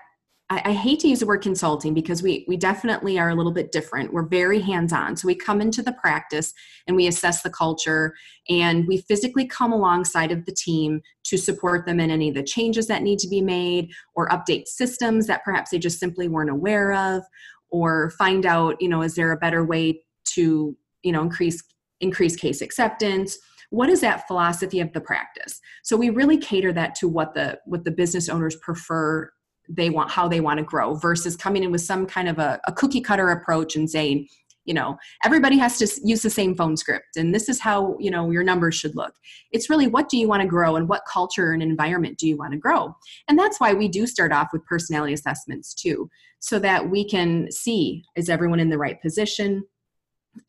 I, 0.51 0.61
I, 0.65 0.73
hate 0.73 0.99
to 0.99 1.07
use 1.07 1.21
the 1.21 1.25
word 1.25 1.41
consulting 1.41 1.93
because 1.93 2.21
we 2.21 2.43
we 2.45 2.57
definitely 2.57 3.17
are 3.17 3.29
a 3.29 3.35
little 3.35 3.53
bit 3.53 3.71
different. 3.71 4.11
We're 4.11 4.27
very 4.27 4.59
hands-on. 4.59 5.15
So 5.15 5.25
we 5.25 5.33
come 5.33 5.61
into 5.61 5.81
the 5.81 5.93
practice 5.93 6.53
and 6.85 6.97
we 6.97 7.07
assess 7.07 7.41
the 7.41 7.49
culture 7.49 8.13
and 8.49 8.85
we 8.85 8.97
physically 8.97 9.47
come 9.47 9.71
alongside 9.71 10.29
of 10.29 10.45
the 10.45 10.51
team 10.51 11.01
to 11.23 11.37
support 11.37 11.85
them 11.85 12.01
in 12.01 12.11
any 12.11 12.27
of 12.27 12.35
the 12.35 12.43
changes 12.43 12.87
that 12.87 13.01
need 13.01 13.17
to 13.19 13.29
be 13.29 13.41
made 13.41 13.91
or 14.13 14.27
update 14.27 14.67
systems 14.67 15.25
that 15.27 15.45
perhaps 15.45 15.71
they 15.71 15.79
just 15.79 15.99
simply 15.99 16.27
weren't 16.27 16.49
aware 16.49 16.91
of 16.91 17.23
or 17.69 18.09
find 18.17 18.45
out, 18.45 18.75
you 18.81 18.89
know, 18.89 19.01
is 19.01 19.15
there 19.15 19.31
a 19.31 19.37
better 19.37 19.63
way 19.63 20.03
to, 20.25 20.75
you 21.01 21.11
know, 21.13 21.21
increase 21.21 21.63
increase 22.01 22.35
case 22.35 22.61
acceptance 22.61 23.37
what 23.69 23.87
is 23.87 24.01
that 24.01 24.27
philosophy 24.27 24.79
of 24.79 24.91
the 24.91 24.99
practice 24.99 25.61
so 25.83 25.95
we 25.95 26.09
really 26.09 26.35
cater 26.35 26.73
that 26.73 26.95
to 26.95 27.07
what 27.07 27.35
the 27.35 27.59
what 27.65 27.85
the 27.85 27.91
business 27.91 28.27
owners 28.27 28.55
prefer 28.55 29.31
they 29.75 29.89
want 29.89 30.11
how 30.11 30.27
they 30.27 30.41
want 30.41 30.57
to 30.57 30.63
grow 30.63 30.95
versus 30.95 31.35
coming 31.35 31.63
in 31.63 31.71
with 31.71 31.81
some 31.81 32.05
kind 32.05 32.27
of 32.27 32.39
a, 32.39 32.59
a 32.67 32.73
cookie 32.73 33.01
cutter 33.01 33.29
approach 33.29 33.75
and 33.75 33.89
saying 33.89 34.27
you 34.65 34.73
know 34.73 34.97
everybody 35.25 35.57
has 35.57 35.77
to 35.77 35.87
use 36.03 36.21
the 36.21 36.29
same 36.29 36.55
phone 36.55 36.77
script 36.77 37.17
and 37.17 37.33
this 37.33 37.49
is 37.49 37.59
how 37.59 37.95
you 37.99 38.11
know 38.11 38.29
your 38.29 38.43
numbers 38.43 38.75
should 38.75 38.95
look. 38.95 39.13
It's 39.51 39.69
really 39.69 39.87
what 39.87 40.09
do 40.09 40.17
you 40.17 40.27
want 40.27 40.41
to 40.41 40.47
grow 40.47 40.75
and 40.75 40.87
what 40.87 41.03
culture 41.11 41.53
and 41.53 41.63
environment 41.63 42.17
do 42.17 42.27
you 42.27 42.37
want 42.37 42.53
to 42.53 42.59
grow? 42.59 42.95
And 43.27 43.39
that's 43.39 43.59
why 43.59 43.73
we 43.73 43.87
do 43.87 44.05
start 44.05 44.31
off 44.31 44.49
with 44.53 44.65
personality 44.65 45.13
assessments 45.13 45.73
too 45.73 46.09
so 46.39 46.59
that 46.59 46.89
we 46.89 47.07
can 47.07 47.51
see 47.51 48.03
is 48.15 48.29
everyone 48.29 48.59
in 48.59 48.69
the 48.69 48.77
right 48.77 49.01
position? 49.01 49.63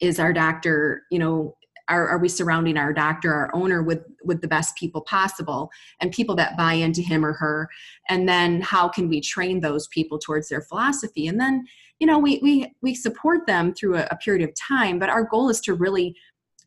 Is 0.00 0.20
our 0.20 0.32
doctor 0.32 1.02
you 1.10 1.18
know 1.18 1.56
are, 1.88 2.08
are 2.08 2.18
we 2.18 2.28
surrounding 2.28 2.76
our 2.76 2.92
doctor 2.92 3.32
our 3.32 3.50
owner 3.54 3.82
with 3.82 4.04
with 4.24 4.40
the 4.40 4.48
best 4.48 4.76
people 4.76 5.00
possible 5.02 5.70
and 6.00 6.12
people 6.12 6.34
that 6.34 6.56
buy 6.56 6.74
into 6.74 7.02
him 7.02 7.24
or 7.24 7.32
her 7.32 7.68
and 8.08 8.28
then 8.28 8.60
how 8.60 8.88
can 8.88 9.08
we 9.08 9.20
train 9.20 9.60
those 9.60 9.88
people 9.88 10.18
towards 10.18 10.48
their 10.48 10.62
philosophy 10.62 11.26
and 11.26 11.40
then 11.40 11.64
you 11.98 12.06
know 12.06 12.18
we 12.18 12.38
we 12.42 12.72
we 12.82 12.94
support 12.94 13.46
them 13.46 13.72
through 13.74 13.96
a, 13.96 14.06
a 14.10 14.16
period 14.16 14.48
of 14.48 14.54
time 14.54 14.98
but 14.98 15.08
our 15.10 15.24
goal 15.24 15.48
is 15.48 15.60
to 15.60 15.74
really 15.74 16.14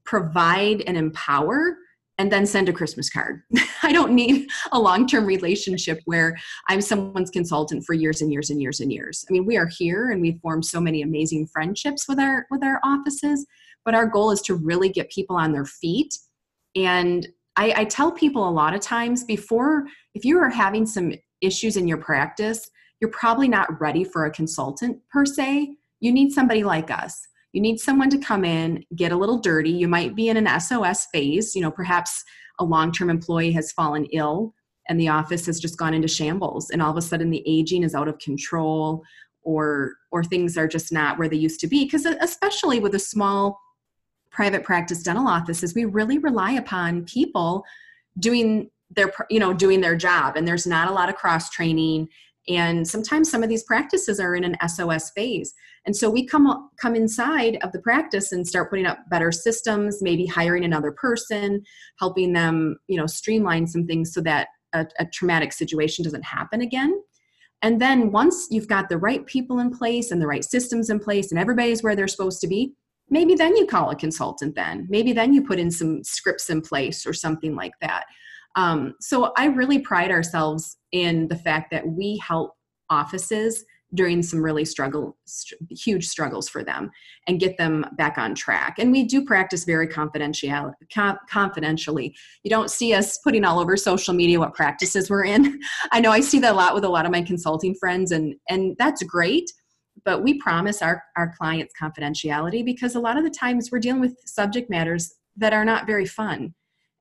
provide 0.06 0.82
and 0.82 0.98
empower 0.98 1.78
and 2.18 2.32
then 2.32 2.46
send 2.46 2.70
a 2.70 2.74
Christmas 2.74 3.10
card. 3.10 3.42
I 3.84 3.92
don't 3.92 4.14
need 4.14 4.48
a 4.72 4.80
long 4.80 5.08
term 5.08 5.26
relationship 5.26 6.00
where 6.06 6.38
I'm 6.70 6.82
someone's 6.82 7.30
consultant 7.30 7.84
for 7.86 7.94
years 7.94 8.22
and 8.22 8.32
years 8.32 8.50
and 8.50 8.62
years 8.62 8.80
and 8.80 8.92
years. 8.92 9.26
I 9.30 9.34
mean, 9.34 9.46
we 9.46 9.58
are 9.58 9.68
here 9.68 10.12
and 10.12 10.22
we 10.22 10.40
form 10.42 10.64
so 10.64 10.80
many 10.80 11.02
amazing 11.02 11.48
friendships 11.48 12.08
with 12.08 12.20
our 12.20 12.46
with 12.50 12.64
our 12.64 12.80
offices, 12.84 13.46
but 13.86 13.96
our 13.96 14.08
goal 14.08 14.32
is 14.32 14.42
to 14.42 14.56
really 14.56 14.90
get 14.90 15.10
people 15.10 15.36
on 15.36 15.54
their 15.54 15.66
feet. 15.66 16.18
And 16.76 17.28
I, 17.56 17.74
I 17.78 17.86
tell 17.86 18.12
people 18.12 18.48
a 18.48 18.52
lot 18.52 18.74
of 18.74 18.82
times 18.82 19.24
before, 19.24 19.86
if 20.14 20.26
you 20.26 20.38
are 20.40 20.50
having 20.50 20.86
some 20.86 21.14
issues 21.42 21.78
in 21.78 21.88
your 21.88 21.98
practice, 21.98 22.70
you're 23.00 23.12
probably 23.12 23.48
not 23.48 23.80
ready 23.80 24.04
for 24.04 24.26
a 24.26 24.32
consultant 24.32 24.98
per 25.12 25.26
se. 25.26 25.76
You 26.00 26.12
need 26.12 26.32
somebody 26.32 26.64
like 26.64 26.92
us 26.92 27.28
you 27.56 27.62
need 27.62 27.80
someone 27.80 28.10
to 28.10 28.18
come 28.18 28.44
in, 28.44 28.84
get 28.98 29.14
a 29.14 29.16
little 29.16 29.38
dirty. 29.38 29.72
You 29.72 29.88
might 29.88 30.14
be 30.14 30.28
in 30.28 30.36
an 30.36 30.60
SOS 30.60 31.06
phase. 31.14 31.56
You 31.56 31.62
know, 31.62 31.72
perhaps 31.72 32.22
a 32.60 32.66
long 32.66 32.92
term 32.92 33.10
employee 33.10 33.54
has 33.54 33.72
fallen 33.72 34.06
ill 34.12 34.54
and 34.90 35.00
the 35.00 35.08
office 35.08 35.46
has 35.46 35.58
just 35.62 35.78
gone 35.78 35.94
into 35.94 36.08
shambles 36.10 36.70
and 36.70 36.82
all 36.82 36.92
of 36.92 36.98
a 36.98 37.02
sudden 37.02 37.30
the 37.30 37.44
aging 37.48 37.84
is 37.84 37.96
out 37.96 38.10
of 38.10 38.20
control 38.20 39.04
or 39.42 39.94
or 40.12 40.24
things 40.24 40.58
are 40.58 40.68
just 40.68 40.92
not 40.92 41.18
where 41.18 41.30
they 41.30 41.38
used 41.38 41.60
to 41.62 41.68
be 41.68 41.86
because 41.86 42.06
especially 42.06 42.80
with 42.80 42.94
a 42.94 43.00
small 43.00 43.60
private 44.36 44.64
practice 44.64 45.02
dental 45.02 45.28
offices 45.28 45.74
we 45.74 45.86
really 45.86 46.18
rely 46.18 46.52
upon 46.52 47.06
people 47.06 47.64
doing 48.20 48.70
their 48.92 49.12
you 49.30 49.40
know 49.40 49.54
doing 49.54 49.82
their 49.82 49.96
job 49.96 50.36
and 50.36 50.48
there's 50.48 50.68
not 50.68 50.90
a 50.90 50.94
lot 50.94 51.10
of 51.10 51.16
cross 51.16 51.50
training 51.50 52.08
and 52.48 52.88
sometimes 52.88 53.30
some 53.30 53.42
of 53.42 53.50
these 53.50 53.64
practices 53.64 54.20
are 54.20 54.36
in 54.36 54.44
an 54.44 54.56
sos 54.68 55.10
phase. 55.12 55.54
And 55.86 55.96
so 55.96 56.10
we 56.10 56.26
come 56.26 56.70
come 56.80 56.96
inside 56.96 57.58
of 57.64 57.72
the 57.72 57.80
practice 57.80 58.32
and 58.32 58.48
start 58.48 58.70
putting 58.70 58.86
up 58.86 59.00
better 59.10 59.32
systems 59.32 60.02
maybe 60.02 60.26
hiring 60.26 60.64
another 60.64 60.92
person 60.92 61.64
helping 62.00 62.34
them 62.34 62.78
you 62.88 62.98
know 62.98 63.08
streamline 63.08 63.68
some 63.68 63.86
things 63.86 64.14
so 64.14 64.22
that 64.22 64.48
a, 64.74 64.86
a 65.00 65.06
traumatic 65.06 65.54
situation 65.54 66.04
doesn't 66.04 66.26
happen 66.26 66.62
again. 66.62 67.02
And 67.62 67.82
then 67.82 68.12
once 68.12 68.48
you've 68.52 68.68
got 68.68 68.90
the 68.90 68.98
right 68.98 69.26
people 69.26 69.60
in 69.60 69.76
place 69.76 70.12
and 70.12 70.22
the 70.22 70.28
right 70.28 70.44
systems 70.44 70.90
in 70.90 71.00
place 71.00 71.32
and 71.32 71.40
everybody's 71.40 71.82
where 71.82 71.96
they're 71.96 72.08
supposed 72.08 72.42
to 72.42 72.48
be 72.48 72.74
maybe 73.10 73.36
then 73.36 73.56
you 73.56 73.66
call 73.66 73.90
a 73.92 73.96
consultant 73.96 74.56
then. 74.56 74.88
Maybe 74.90 75.14
then 75.14 75.34
you 75.34 75.44
put 75.44 75.60
in 75.60 75.72
some 75.72 76.04
scripts 76.04 76.50
in 76.50 76.62
place 76.62 77.06
or 77.06 77.14
something 77.14 77.56
like 77.56 77.74
that. 77.82 78.06
Um, 78.56 78.96
so 79.00 79.34
I 79.38 79.46
really 79.46 79.80
pride 79.80 80.12
ourselves 80.12 80.78
in 80.92 81.28
the 81.28 81.36
fact 81.36 81.72
that 81.72 81.86
we 81.88 82.18
help 82.26 82.54
offices 82.90 83.66
during 83.94 84.22
some 84.22 84.44
really 84.44 84.66
struggle 84.66 85.18
st- 85.26 85.60
huge 85.72 86.08
struggles 86.08 86.50
for 86.50 86.64
them 86.64 86.90
and 87.28 87.40
get 87.40 87.58
them 87.58 87.86
back 87.98 88.18
on 88.18 88.36
track. 88.36 88.76
And 88.78 88.92
we 88.92 89.06
do 89.06 89.24
practice 89.24 89.64
very 89.64 89.88
confidential 89.88 90.74
com- 90.94 91.18
confidentially. 91.30 92.16
You 92.44 92.50
don't 92.50 92.70
see 92.70 92.94
us 92.94 93.18
putting 93.20 93.46
all 93.46 93.60
over 93.60 93.78
social 93.78 94.14
media 94.14 94.40
what 94.40 94.54
practices 94.54 95.10
we're 95.10 95.26
in. 95.26 95.60
I 95.92 96.00
know 96.00 96.12
i 96.12 96.20
see 96.20 96.40
that 96.40 96.54
a 96.54 96.56
lot 96.56 96.74
with 96.74 96.84
a 96.84 96.90
lot 96.90 97.06
of 97.06 97.12
my 97.12 97.22
consulting 97.22 97.76
friends 97.76 98.12
and 98.12 98.36
and 98.50 98.76
that's 98.78 99.04
great 99.04 99.50
but 100.04 100.24
we 100.24 100.40
promise 100.40 100.82
our 100.82 101.04
our 101.16 101.34
clients 101.38 101.74
confidentiality 101.80 102.66
because 102.66 102.96
a 102.96 103.00
lot 103.00 103.18
of 103.18 103.24
the 103.24 103.30
times 103.30 103.72
we're 103.72 103.80
dealing 103.80 104.02
with 104.02 104.18
subject 104.26 104.70
matters 104.70 105.16
that 105.38 105.54
are 105.54 105.66
not 105.66 105.88
very 105.88 106.06
fun 106.06 106.54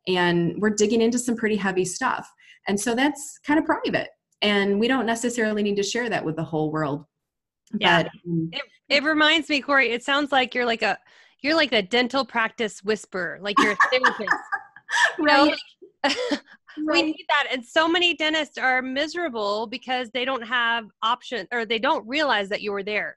and 0.07 0.61
we're 0.61 0.71
digging 0.71 1.01
into 1.01 1.19
some 1.19 1.37
pretty 1.37 1.57
heavy 1.57 1.85
stuff. 1.85 2.31
And 2.69 2.79
so 2.79 2.95
that's 2.95 3.39
kind 3.47 3.59
of 3.59 3.65
private. 3.65 4.09
And 4.43 4.79
we 4.79 4.89
don't 4.89 5.07
necessarily 5.07 5.63
need 5.63 5.77
to 5.77 5.83
share 5.83 6.09
that 6.11 6.25
with 6.25 6.37
the 6.37 6.45
whole 6.45 6.71
world. 6.71 7.05
Yeah. 7.79 8.03
But, 8.03 8.13
um, 8.27 8.51
it, 8.53 8.63
it 8.89 9.03
reminds 9.03 9.49
me, 9.49 9.61
Corey, 9.61 9.91
it 9.91 10.05
sounds 10.05 10.33
like 10.33 10.55
you're 10.55 10.67
like 10.67 10.83
a 10.83 10.99
you're 11.41 11.57
like 11.57 11.73
a 11.73 11.83
dental 11.83 12.25
practice 12.25 12.83
whisperer, 12.83 13.39
like 13.41 13.59
you're 13.59 13.73
a 13.73 13.77
therapist. 13.91 14.37
right. 15.19 15.55
we 16.87 17.03
need 17.03 17.25
that. 17.29 17.49
And 17.53 17.65
so 17.65 17.89
many 17.89 18.15
dentists 18.15 18.59
are 18.59 18.83
miserable 18.83 19.67
because 19.67 20.11
they 20.11 20.25
don't 20.25 20.43
have 20.43 20.87
option 21.03 21.47
or 21.53 21.65
they 21.65 21.79
don't 21.79 22.07
realize 22.07 22.49
that 22.49 22.63
you 22.63 22.73
were 22.73 22.83
there. 22.83 23.17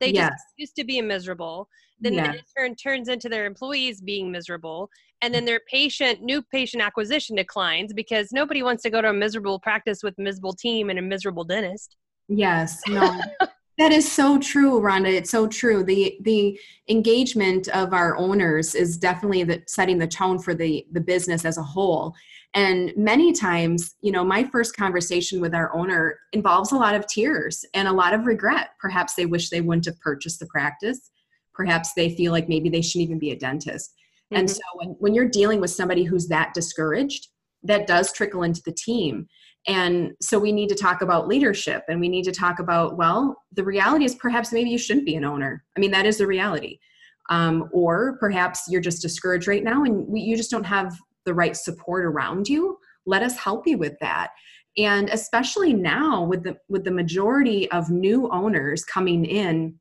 They 0.00 0.10
yes. 0.10 0.30
just 0.30 0.44
used 0.56 0.76
to 0.76 0.84
be 0.84 1.00
miserable. 1.00 1.68
Then 2.00 2.14
yeah. 2.14 2.32
in 2.32 2.40
turn 2.56 2.74
turns 2.74 3.08
into 3.08 3.28
their 3.28 3.46
employees 3.46 4.00
being 4.00 4.30
miserable 4.30 4.90
and 5.22 5.32
then 5.32 5.44
their 5.44 5.60
patient 5.70 6.20
new 6.20 6.42
patient 6.42 6.82
acquisition 6.82 7.36
declines 7.36 7.92
because 7.94 8.32
nobody 8.32 8.62
wants 8.62 8.82
to 8.82 8.90
go 8.90 9.00
to 9.00 9.08
a 9.08 9.12
miserable 9.12 9.58
practice 9.58 10.02
with 10.02 10.18
miserable 10.18 10.52
team 10.52 10.90
and 10.90 10.98
a 10.98 11.02
miserable 11.02 11.44
dentist 11.44 11.96
yes 12.28 12.80
no 12.88 13.20
that 13.78 13.92
is 13.92 14.10
so 14.10 14.38
true 14.38 14.80
rhonda. 14.80 15.12
It's 15.12 15.30
so 15.30 15.46
true. 15.46 15.82
The 15.82 16.16
the 16.20 16.58
engagement 16.88 17.68
of 17.68 17.92
our 17.92 18.16
owners 18.16 18.74
is 18.74 18.98
definitely 18.98 19.44
the, 19.44 19.62
setting 19.66 19.98
the 19.98 20.06
tone 20.06 20.38
for 20.38 20.54
the 20.54 20.86
the 20.92 21.00
business 21.00 21.44
as 21.44 21.58
a 21.58 21.62
whole. 21.62 22.14
And 22.54 22.92
many 22.96 23.32
times 23.32 23.94
you 24.02 24.12
know 24.12 24.24
my 24.24 24.44
first 24.44 24.76
conversation 24.76 25.40
with 25.40 25.54
our 25.54 25.74
owner 25.74 26.18
involves 26.32 26.72
a 26.72 26.76
lot 26.76 26.94
of 26.94 27.06
tears 27.06 27.64
and 27.74 27.88
a 27.88 27.92
lot 27.92 28.14
of 28.14 28.26
regret. 28.26 28.70
Perhaps 28.80 29.14
they 29.14 29.26
wish 29.26 29.48
they 29.48 29.60
wouldn't 29.60 29.86
have 29.86 30.00
purchased 30.00 30.40
the 30.40 30.46
practice. 30.46 31.10
Perhaps 31.54 31.92
they 31.94 32.14
feel 32.14 32.32
like 32.32 32.48
maybe 32.48 32.68
they 32.68 32.82
shouldn't 32.82 33.08
even 33.08 33.18
be 33.18 33.30
a 33.30 33.38
dentist. 33.38 33.94
Mm-hmm. 34.32 34.40
And 34.40 34.50
so 34.50 34.62
when, 34.74 34.88
when 34.98 35.14
you're 35.14 35.28
dealing 35.28 35.60
with 35.60 35.70
somebody 35.70 36.04
who's 36.04 36.28
that 36.28 36.54
discouraged, 36.54 37.28
that 37.62 37.86
does 37.86 38.12
trickle 38.12 38.42
into 38.42 38.62
the 38.64 38.72
team. 38.72 39.28
And 39.66 40.12
so 40.20 40.38
we 40.38 40.50
need 40.50 40.68
to 40.70 40.74
talk 40.74 41.02
about 41.02 41.28
leadership 41.28 41.84
and 41.88 42.00
we 42.00 42.08
need 42.08 42.24
to 42.24 42.32
talk 42.32 42.58
about, 42.58 42.96
well, 42.96 43.36
the 43.52 43.64
reality 43.64 44.04
is 44.04 44.14
perhaps 44.14 44.52
maybe 44.52 44.70
you 44.70 44.78
shouldn't 44.78 45.06
be 45.06 45.14
an 45.14 45.24
owner. 45.24 45.64
I 45.76 45.80
mean, 45.80 45.92
that 45.92 46.06
is 46.06 46.18
the 46.18 46.26
reality. 46.26 46.78
Um, 47.30 47.68
or 47.72 48.16
perhaps 48.18 48.64
you're 48.68 48.80
just 48.80 49.02
discouraged 49.02 49.46
right 49.46 49.62
now 49.62 49.84
and 49.84 50.06
we, 50.08 50.20
you 50.20 50.36
just 50.36 50.50
don't 50.50 50.66
have 50.66 50.96
the 51.24 51.34
right 51.34 51.56
support 51.56 52.04
around 52.04 52.48
you. 52.48 52.76
Let 53.06 53.22
us 53.22 53.36
help 53.36 53.66
you 53.66 53.78
with 53.78 53.96
that. 54.00 54.30
And 54.76 55.08
especially 55.10 55.72
now 55.72 56.24
with 56.24 56.42
the 56.44 56.56
with 56.68 56.84
the 56.84 56.90
majority 56.90 57.70
of 57.70 57.90
new 57.90 58.28
owners 58.30 58.84
coming 58.84 59.24
in 59.24 59.78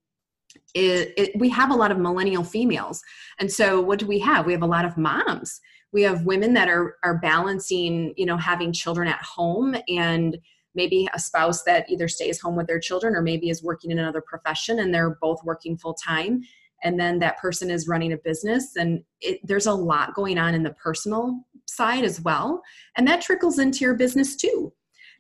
it, 0.74 1.14
it, 1.18 1.32
we 1.40 1.50
have 1.50 1.72
a 1.72 1.76
lot 1.76 1.92
of 1.92 1.98
millennial 1.98 2.44
females 2.44 3.02
and 3.40 3.50
so 3.50 3.80
what 3.80 4.00
do 4.00 4.06
we 4.06 4.20
have 4.20 4.46
we 4.46 4.52
have 4.52 4.64
a 4.64 4.68
lot 4.68 4.84
of 4.84 4.98
moms 4.98 5.62
we 5.94 6.02
have 6.04 6.26
women 6.26 6.54
that 6.54 6.70
are 6.70 6.98
are 7.04 7.20
balancing 7.20 8.14
you 8.18 8.26
know 8.26 8.38
having 8.38 8.72
children 8.72 9.08
at 9.08 9.22
home 9.22 9.76
and 9.88 10.38
maybe 10.74 11.08
a 11.14 11.20
spouse 11.20 11.64
that 11.64 11.90
either 11.90 12.08
stays 12.08 12.40
home 12.40 12.56
with 12.56 12.68
their 12.68 12.80
children 12.80 13.16
or 13.16 13.22
maybe 13.22 13.50
is 13.50 13.64
working 13.64 13.92
in 13.92 14.00
another 14.00 14.22
profession 14.22 14.80
and 14.80 14.94
they're 14.94 15.18
both 15.22 15.44
working 15.44 15.78
full 15.78 15.94
time 15.94 16.42
and 16.84 17.00
then 17.00 17.20
that 17.20 17.38
person 17.38 17.70
is 17.70 17.88
running 17.88 18.14
a 18.14 18.18
business 18.18 18.76
and 18.76 19.04
it, 19.20 19.40
there's 19.44 19.68
a 19.68 19.74
lot 19.74 20.14
going 20.16 20.38
on 20.38 20.56
in 20.56 20.64
the 20.64 20.74
personal 20.74 21.40
side 21.68 22.04
as 22.04 22.22
well. 22.22 22.62
And 22.98 23.08
that 23.08 23.22
trickles 23.22 23.60
into 23.60 23.80
your 23.80 23.94
business 23.96 24.36
too. 24.36 24.74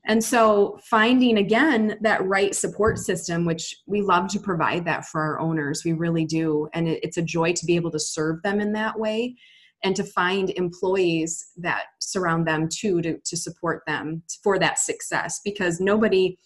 And 0.06 0.24
so 0.24 0.80
finding 0.84 1.38
again 1.38 1.98
that 2.02 2.26
right 2.26 2.56
support 2.56 2.98
system, 2.98 3.46
which 3.46 3.76
we 3.86 4.02
love 4.02 4.28
to 4.30 4.40
provide 4.40 4.84
that 4.86 5.06
for 5.06 5.22
our 5.22 5.40
owners, 5.40 5.84
we 5.86 5.94
really 5.94 6.26
do. 6.26 6.68
And 6.74 6.88
it, 6.88 7.00
it's 7.04 7.18
a 7.18 7.22
joy 7.22 7.54
to 7.54 7.66
be 7.66 7.76
able 7.76 7.92
to 7.92 8.00
serve 8.00 8.42
them 8.42 8.60
in 8.60 8.74
that 8.74 9.00
way 9.00 9.36
and 9.84 9.96
to 9.96 10.04
find 10.04 10.52
employees 10.52 11.52
that 11.58 11.86
surround 12.00 12.48
them 12.48 12.70
too 12.72 13.02
to, 13.02 13.18
to 13.20 13.38
support 13.38 13.84
them 13.88 14.22
for 14.44 14.60
that 14.60 14.80
success 14.80 15.42
because 15.44 15.80
nobody 15.80 16.38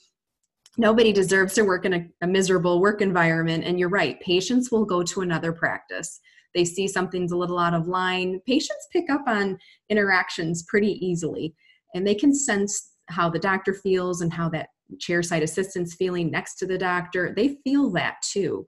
nobody 0.77 1.13
deserves 1.13 1.53
to 1.53 1.63
work 1.63 1.85
in 1.85 1.93
a, 1.93 2.05
a 2.21 2.27
miserable 2.27 2.81
work 2.81 3.01
environment. 3.01 3.63
And 3.63 3.79
you're 3.79 3.89
right 3.89 4.19
patients 4.19 4.71
will 4.71 4.85
go 4.85 5.03
to 5.03 5.21
another 5.21 5.53
practice. 5.53 6.19
They 6.53 6.65
see 6.65 6.87
something's 6.87 7.31
a 7.31 7.37
little 7.37 7.59
out 7.59 7.73
of 7.73 7.87
line. 7.87 8.41
Patients 8.45 8.87
pick 8.91 9.09
up 9.09 9.23
on 9.27 9.57
interactions 9.89 10.63
pretty 10.63 11.05
easily 11.05 11.55
and 11.93 12.05
they 12.05 12.15
can 12.15 12.33
sense 12.33 12.91
how 13.07 13.29
the 13.29 13.39
doctor 13.39 13.73
feels 13.73 14.21
and 14.21 14.33
how 14.33 14.49
that 14.49 14.69
chairside 14.97 15.41
assistant's 15.41 15.95
feeling 15.95 16.29
next 16.29 16.55
to 16.55 16.65
the 16.65 16.77
doctor. 16.77 17.33
They 17.35 17.57
feel 17.63 17.89
that 17.91 18.15
too 18.21 18.65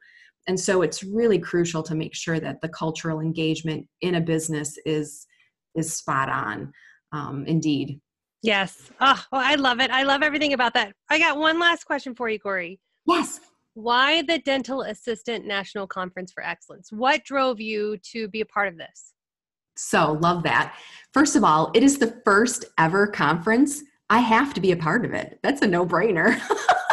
and 0.47 0.59
so 0.59 0.81
it's 0.81 1.03
really 1.03 1.39
crucial 1.39 1.83
to 1.83 1.95
make 1.95 2.15
sure 2.15 2.39
that 2.39 2.61
the 2.61 2.69
cultural 2.69 3.19
engagement 3.19 3.85
in 4.01 4.15
a 4.15 4.21
business 4.21 4.77
is 4.85 5.27
is 5.75 5.93
spot 5.93 6.29
on 6.29 6.71
um, 7.11 7.45
indeed. 7.45 7.99
Yes. 8.41 8.89
Oh 9.01 9.23
well, 9.31 9.41
i 9.43 9.55
love 9.55 9.79
it. 9.79 9.91
I 9.91 10.03
love 10.03 10.23
everything 10.23 10.53
about 10.53 10.73
that. 10.73 10.93
I 11.09 11.19
got 11.19 11.37
one 11.37 11.59
last 11.59 11.85
question 11.85 12.15
for 12.15 12.29
you 12.29 12.39
corey. 12.39 12.79
Yes. 13.05 13.39
Why 13.73 14.23
the 14.23 14.39
dental 14.39 14.81
assistant 14.81 15.45
national 15.45 15.85
conference 15.85 16.31
for 16.31 16.43
excellence? 16.43 16.91
What 16.91 17.23
drove 17.23 17.59
you 17.59 17.97
to 18.11 18.27
be 18.27 18.41
a 18.41 18.45
part 18.45 18.69
of 18.69 18.77
this? 18.77 19.13
So 19.75 20.13
love 20.13 20.43
that. 20.43 20.75
First 21.13 21.35
of 21.35 21.43
all 21.43 21.71
it 21.75 21.83
is 21.83 21.97
the 21.97 22.19
first 22.25 22.65
ever 22.77 23.07
conference. 23.07 23.83
I 24.09 24.19
have 24.19 24.53
to 24.53 24.61
be 24.61 24.71
a 24.71 24.77
part 24.77 25.03
of 25.03 25.13
it. 25.13 25.39
That's 25.43 25.61
a 25.61 25.67
no 25.67 25.85
brainer. 25.85 26.39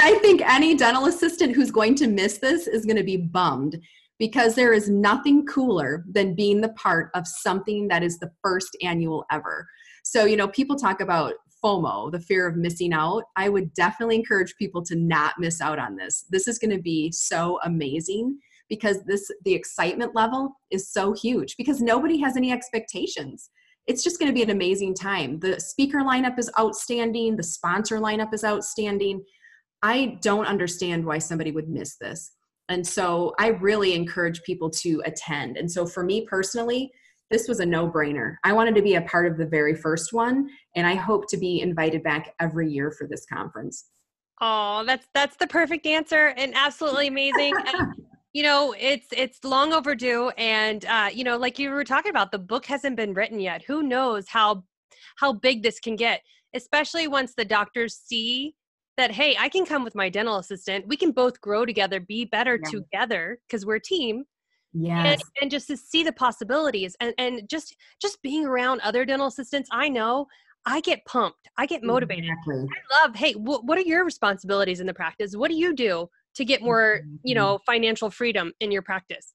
and 0.00 0.16
I 0.16 0.18
think 0.18 0.40
any 0.42 0.74
dental 0.74 1.06
assistant 1.06 1.54
who's 1.54 1.70
going 1.70 1.94
to 1.96 2.08
miss 2.08 2.38
this 2.38 2.66
is 2.66 2.86
going 2.86 2.96
to 2.96 3.04
be 3.04 3.18
bummed 3.18 3.78
because 4.18 4.54
there 4.54 4.72
is 4.72 4.88
nothing 4.88 5.44
cooler 5.44 6.04
than 6.10 6.34
being 6.34 6.60
the 6.60 6.70
part 6.70 7.10
of 7.14 7.26
something 7.26 7.88
that 7.88 8.02
is 8.02 8.18
the 8.18 8.30
first 8.42 8.76
annual 8.82 9.24
ever. 9.30 9.66
So, 10.04 10.24
you 10.24 10.36
know, 10.36 10.48
people 10.48 10.76
talk 10.76 11.00
about 11.00 11.34
FOMO, 11.62 12.10
the 12.12 12.20
fear 12.20 12.46
of 12.46 12.56
missing 12.56 12.94
out. 12.94 13.24
I 13.36 13.50
would 13.50 13.74
definitely 13.74 14.16
encourage 14.16 14.54
people 14.56 14.82
to 14.84 14.96
not 14.96 15.34
miss 15.38 15.60
out 15.60 15.78
on 15.78 15.96
this. 15.96 16.24
This 16.30 16.48
is 16.48 16.58
going 16.58 16.74
to 16.74 16.82
be 16.82 17.12
so 17.12 17.58
amazing 17.64 18.38
because 18.70 19.04
this 19.04 19.30
the 19.44 19.54
excitement 19.54 20.14
level 20.14 20.52
is 20.70 20.90
so 20.90 21.12
huge 21.12 21.56
because 21.58 21.82
nobody 21.82 22.18
has 22.18 22.36
any 22.36 22.52
expectations. 22.52 23.50
It's 23.86 24.04
just 24.04 24.18
going 24.18 24.30
to 24.30 24.34
be 24.34 24.42
an 24.42 24.50
amazing 24.50 24.94
time. 24.94 25.40
The 25.40 25.60
speaker 25.60 25.98
lineup 25.98 26.38
is 26.38 26.50
outstanding, 26.58 27.36
the 27.36 27.42
sponsor 27.42 27.98
lineup 27.98 28.32
is 28.32 28.44
outstanding. 28.44 29.22
I 29.82 30.18
don't 30.20 30.46
understand 30.46 31.04
why 31.04 31.18
somebody 31.18 31.52
would 31.52 31.68
miss 31.68 31.96
this. 31.96 32.32
And 32.68 32.86
so 32.86 33.34
I 33.38 33.48
really 33.48 33.94
encourage 33.94 34.42
people 34.42 34.70
to 34.70 35.02
attend. 35.04 35.56
And 35.56 35.70
so 35.70 35.86
for 35.86 36.04
me 36.04 36.26
personally, 36.26 36.90
this 37.30 37.48
was 37.48 37.60
a 37.60 37.66
no 37.66 37.88
brainer. 37.88 38.36
I 38.44 38.52
wanted 38.52 38.74
to 38.76 38.82
be 38.82 38.94
a 38.94 39.02
part 39.02 39.30
of 39.30 39.38
the 39.38 39.46
very 39.46 39.74
first 39.74 40.12
one, 40.12 40.48
and 40.74 40.86
I 40.86 40.94
hope 40.94 41.28
to 41.28 41.36
be 41.36 41.60
invited 41.60 42.02
back 42.02 42.34
every 42.40 42.70
year 42.70 42.90
for 42.90 43.06
this 43.06 43.24
conference. 43.32 43.86
Oh, 44.40 44.84
that's 44.84 45.06
that's 45.14 45.36
the 45.36 45.46
perfect 45.46 45.86
answer 45.86 46.34
and 46.36 46.52
absolutely 46.56 47.06
amazing. 47.06 47.54
and, 47.56 47.94
you 48.32 48.42
know, 48.42 48.74
it's 48.78 49.06
it's 49.12 49.44
long 49.44 49.72
overdue, 49.72 50.30
and 50.30 50.84
uh, 50.86 51.10
you 51.12 51.22
know, 51.22 51.36
like 51.36 51.58
you 51.58 51.70
were 51.70 51.84
talking 51.84 52.10
about, 52.10 52.32
the 52.32 52.38
book 52.38 52.66
hasn't 52.66 52.96
been 52.96 53.14
written 53.14 53.38
yet. 53.38 53.62
Who 53.62 53.82
knows 53.82 54.28
how 54.28 54.64
how 55.16 55.32
big 55.32 55.62
this 55.62 55.78
can 55.78 55.94
get, 55.94 56.22
especially 56.54 57.06
once 57.06 57.34
the 57.36 57.44
doctors 57.44 57.94
see 57.94 58.54
that 59.00 59.10
hey, 59.10 59.36
I 59.38 59.48
can 59.48 59.64
come 59.64 59.84
with 59.84 59.94
my 59.94 60.08
dental 60.08 60.38
assistant. 60.38 60.86
We 60.86 60.96
can 60.96 61.10
both 61.12 61.40
grow 61.40 61.64
together, 61.66 62.00
be 62.00 62.24
better 62.24 62.58
yeah. 62.62 62.70
together 62.70 63.38
because 63.46 63.66
we're 63.66 63.76
a 63.76 63.80
team 63.80 64.24
Yes. 64.72 65.06
And, 65.06 65.22
and 65.42 65.50
just 65.50 65.66
to 65.68 65.76
see 65.76 66.02
the 66.02 66.12
possibilities 66.12 66.96
and, 67.00 67.12
and 67.18 67.48
just 67.48 67.76
just 68.00 68.22
being 68.22 68.46
around 68.46 68.80
other 68.80 69.04
dental 69.04 69.26
assistants, 69.26 69.68
I 69.72 69.88
know 69.88 70.26
I 70.66 70.80
get 70.80 71.04
pumped. 71.06 71.48
I 71.56 71.66
get 71.66 71.82
motivated. 71.82 72.26
Exactly. 72.26 72.68
I 72.68 73.02
love, 73.02 73.16
hey, 73.16 73.32
wh- 73.32 73.64
what 73.64 73.78
are 73.78 73.82
your 73.82 74.04
responsibilities 74.04 74.80
in 74.80 74.86
the 74.86 74.94
practice? 74.94 75.34
What 75.34 75.50
do 75.50 75.56
you 75.56 75.74
do 75.74 76.08
to 76.34 76.44
get 76.44 76.62
more, 76.62 77.00
mm-hmm, 77.00 77.16
you 77.24 77.34
mm-hmm. 77.34 77.44
know, 77.44 77.58
financial 77.66 78.10
freedom 78.10 78.52
in 78.60 78.70
your 78.70 78.82
practice? 78.82 79.32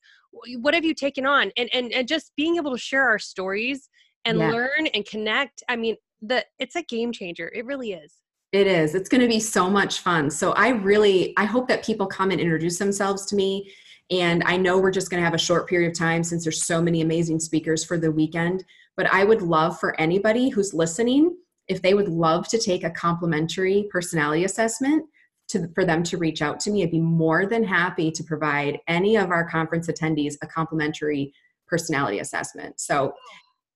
What 0.59 0.73
have 0.73 0.85
you 0.85 0.93
taken 0.93 1.25
on? 1.25 1.51
And 1.57 1.69
and 1.73 1.91
and 1.91 2.07
just 2.07 2.31
being 2.37 2.55
able 2.55 2.71
to 2.71 2.77
share 2.77 3.07
our 3.07 3.19
stories 3.19 3.89
and 4.23 4.39
yeah. 4.39 4.51
learn 4.51 4.87
and 4.93 5.05
connect. 5.05 5.63
I 5.67 5.75
mean, 5.75 5.95
the 6.21 6.45
it's 6.59 6.75
a 6.75 6.83
game 6.83 7.11
changer. 7.11 7.51
It 7.53 7.65
really 7.65 7.93
is. 7.93 8.13
It 8.55 8.67
is. 8.67 8.95
It's 8.95 9.09
going 9.09 9.19
to 9.19 9.27
be 9.27 9.41
so 9.41 9.69
much 9.69 9.99
fun. 9.99 10.31
So 10.31 10.53
I 10.53 10.69
really 10.69 11.33
I 11.35 11.43
hope 11.43 11.67
that 11.67 11.83
people 11.83 12.07
come 12.07 12.31
and 12.31 12.39
introduce 12.39 12.79
themselves 12.79 13.25
to 13.25 13.35
me 13.35 13.69
and 14.11 14.43
I 14.45 14.55
know 14.55 14.77
we're 14.77 14.91
just 14.91 15.09
going 15.09 15.19
to 15.19 15.25
have 15.25 15.33
a 15.33 15.37
short 15.37 15.67
period 15.67 15.91
of 15.91 15.97
time 15.97 16.23
since 16.23 16.45
there's 16.45 16.63
so 16.63 16.81
many 16.81 17.01
amazing 17.01 17.41
speakers 17.41 17.83
for 17.83 17.97
the 17.97 18.09
weekend. 18.09 18.63
But 18.95 19.13
I 19.13 19.25
would 19.25 19.41
love 19.41 19.77
for 19.77 19.99
anybody 19.99 20.47
who's 20.47 20.73
listening, 20.73 21.35
if 21.67 21.81
they 21.81 21.95
would 21.95 22.07
love 22.07 22.47
to 22.47 22.57
take 22.57 22.85
a 22.85 22.91
complimentary 22.91 23.89
personality 23.91 24.45
assessment, 24.45 25.03
to, 25.49 25.67
for 25.75 25.83
them 25.83 26.01
to 26.03 26.17
reach 26.17 26.41
out 26.41 26.61
to 26.61 26.71
me. 26.71 26.83
I'd 26.83 26.91
be 26.91 27.01
more 27.01 27.45
than 27.45 27.63
happy 27.63 28.09
to 28.09 28.23
provide 28.23 28.79
any 28.87 29.17
of 29.17 29.31
our 29.31 29.49
conference 29.49 29.87
attendees 29.87 30.35
a 30.41 30.47
complimentary 30.47 31.33
personality 31.67 32.19
assessment. 32.19 32.79
So 32.79 33.15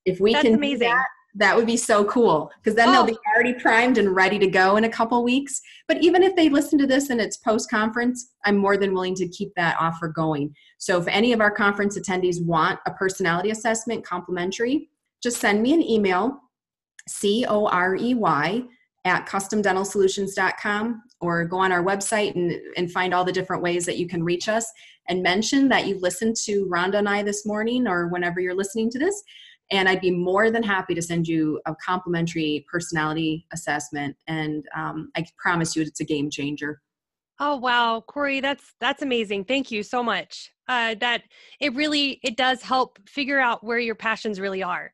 if 0.05 0.21
we 0.21 0.31
That's 0.31 0.45
can 0.45 0.53
amazing. 0.53 0.87
That, 0.87 1.05
that 1.35 1.55
would 1.55 1.67
be 1.67 1.77
so 1.77 2.03
cool 2.05 2.51
because 2.57 2.75
then 2.75 2.89
oh. 2.89 2.91
they'll 2.91 3.05
be 3.05 3.17
already 3.33 3.53
primed 3.53 3.97
and 3.97 4.15
ready 4.15 4.39
to 4.39 4.47
go 4.47 4.77
in 4.77 4.85
a 4.85 4.89
couple 4.89 5.23
weeks. 5.23 5.61
But 5.87 6.01
even 6.01 6.23
if 6.23 6.35
they 6.35 6.49
listen 6.49 6.79
to 6.79 6.87
this 6.87 7.09
and 7.09 7.21
it's 7.21 7.37
post 7.37 7.69
conference, 7.69 8.31
I'm 8.45 8.57
more 8.57 8.77
than 8.77 8.93
willing 8.93 9.15
to 9.15 9.27
keep 9.27 9.53
that 9.55 9.77
offer 9.79 10.07
going. 10.07 10.53
So 10.79 10.99
if 10.99 11.07
any 11.07 11.31
of 11.33 11.41
our 11.41 11.51
conference 11.51 11.97
attendees 11.97 12.43
want 12.43 12.79
a 12.87 12.91
personality 12.91 13.51
assessment 13.51 14.05
complimentary, 14.05 14.89
just 15.21 15.37
send 15.37 15.61
me 15.61 15.73
an 15.73 15.83
email, 15.83 16.39
C 17.07 17.45
O 17.47 17.67
R 17.67 17.95
E 17.95 18.15
Y, 18.15 18.63
at 19.05 19.27
customdentalsolutions.com 19.27 21.01
or 21.21 21.45
go 21.45 21.57
on 21.57 21.71
our 21.71 21.83
website 21.83 22.35
and, 22.35 22.53
and 22.77 22.91
find 22.91 23.13
all 23.13 23.23
the 23.23 23.31
different 23.31 23.63
ways 23.63 23.85
that 23.85 23.97
you 23.97 24.07
can 24.07 24.23
reach 24.23 24.49
us 24.49 24.71
and 25.07 25.23
mention 25.23 25.67
that 25.69 25.87
you 25.87 25.99
listened 25.99 26.35
to 26.35 26.65
Rhonda 26.67 26.95
and 26.95 27.09
I 27.09 27.23
this 27.23 27.45
morning 27.45 27.87
or 27.87 28.07
whenever 28.07 28.39
you're 28.39 28.55
listening 28.55 28.89
to 28.91 28.99
this 28.99 29.23
and 29.71 29.87
I'd 29.87 30.01
be 30.01 30.11
more 30.11 30.49
than 30.51 30.63
happy 30.63 30.95
to 30.95 31.01
send 31.01 31.27
you 31.27 31.61
a 31.65 31.75
complimentary 31.75 32.65
personality 32.71 33.45
assessment. 33.53 34.15
And 34.27 34.65
um, 34.75 35.11
I 35.15 35.25
promise 35.37 35.75
you, 35.75 35.83
it's 35.83 35.99
a 35.99 36.05
game 36.05 36.29
changer. 36.29 36.81
Oh 37.39 37.55
wow, 37.55 38.03
Corey, 38.05 38.41
that's 38.41 38.73
that's 38.81 39.01
amazing. 39.01 39.45
Thank 39.45 39.71
you 39.71 39.81
so 39.81 40.03
much. 40.03 40.51
Uh, 40.67 40.95
that 40.99 41.23
it 41.61 41.73
really 41.73 42.19
it 42.21 42.35
does 42.35 42.61
help 42.61 42.99
figure 43.07 43.39
out 43.39 43.63
where 43.63 43.79
your 43.79 43.95
passions 43.95 44.39
really 44.39 44.61
are, 44.61 44.91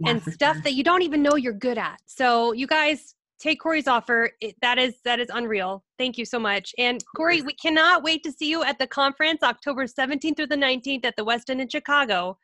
yeah, 0.00 0.10
and 0.10 0.22
stuff 0.22 0.56
sure. 0.56 0.62
that 0.62 0.74
you 0.74 0.82
don't 0.82 1.02
even 1.02 1.22
know 1.22 1.36
you're 1.36 1.52
good 1.52 1.78
at. 1.78 2.00
So 2.06 2.52
you 2.52 2.66
guys 2.66 3.14
take 3.38 3.60
Corey's 3.60 3.86
offer. 3.86 4.30
It, 4.40 4.56
that 4.60 4.76
is 4.76 4.96
that 5.04 5.20
is 5.20 5.28
unreal. 5.32 5.84
Thank 5.96 6.18
you 6.18 6.24
so 6.24 6.40
much. 6.40 6.74
And 6.78 7.00
Corey, 7.16 7.42
we 7.42 7.52
cannot 7.52 8.02
wait 8.02 8.24
to 8.24 8.32
see 8.32 8.50
you 8.50 8.64
at 8.64 8.80
the 8.80 8.88
conference 8.88 9.44
October 9.44 9.86
17th 9.86 10.36
through 10.36 10.48
the 10.48 10.56
19th 10.56 11.04
at 11.04 11.14
the 11.16 11.24
Westin 11.24 11.60
in 11.60 11.68
Chicago 11.68 12.38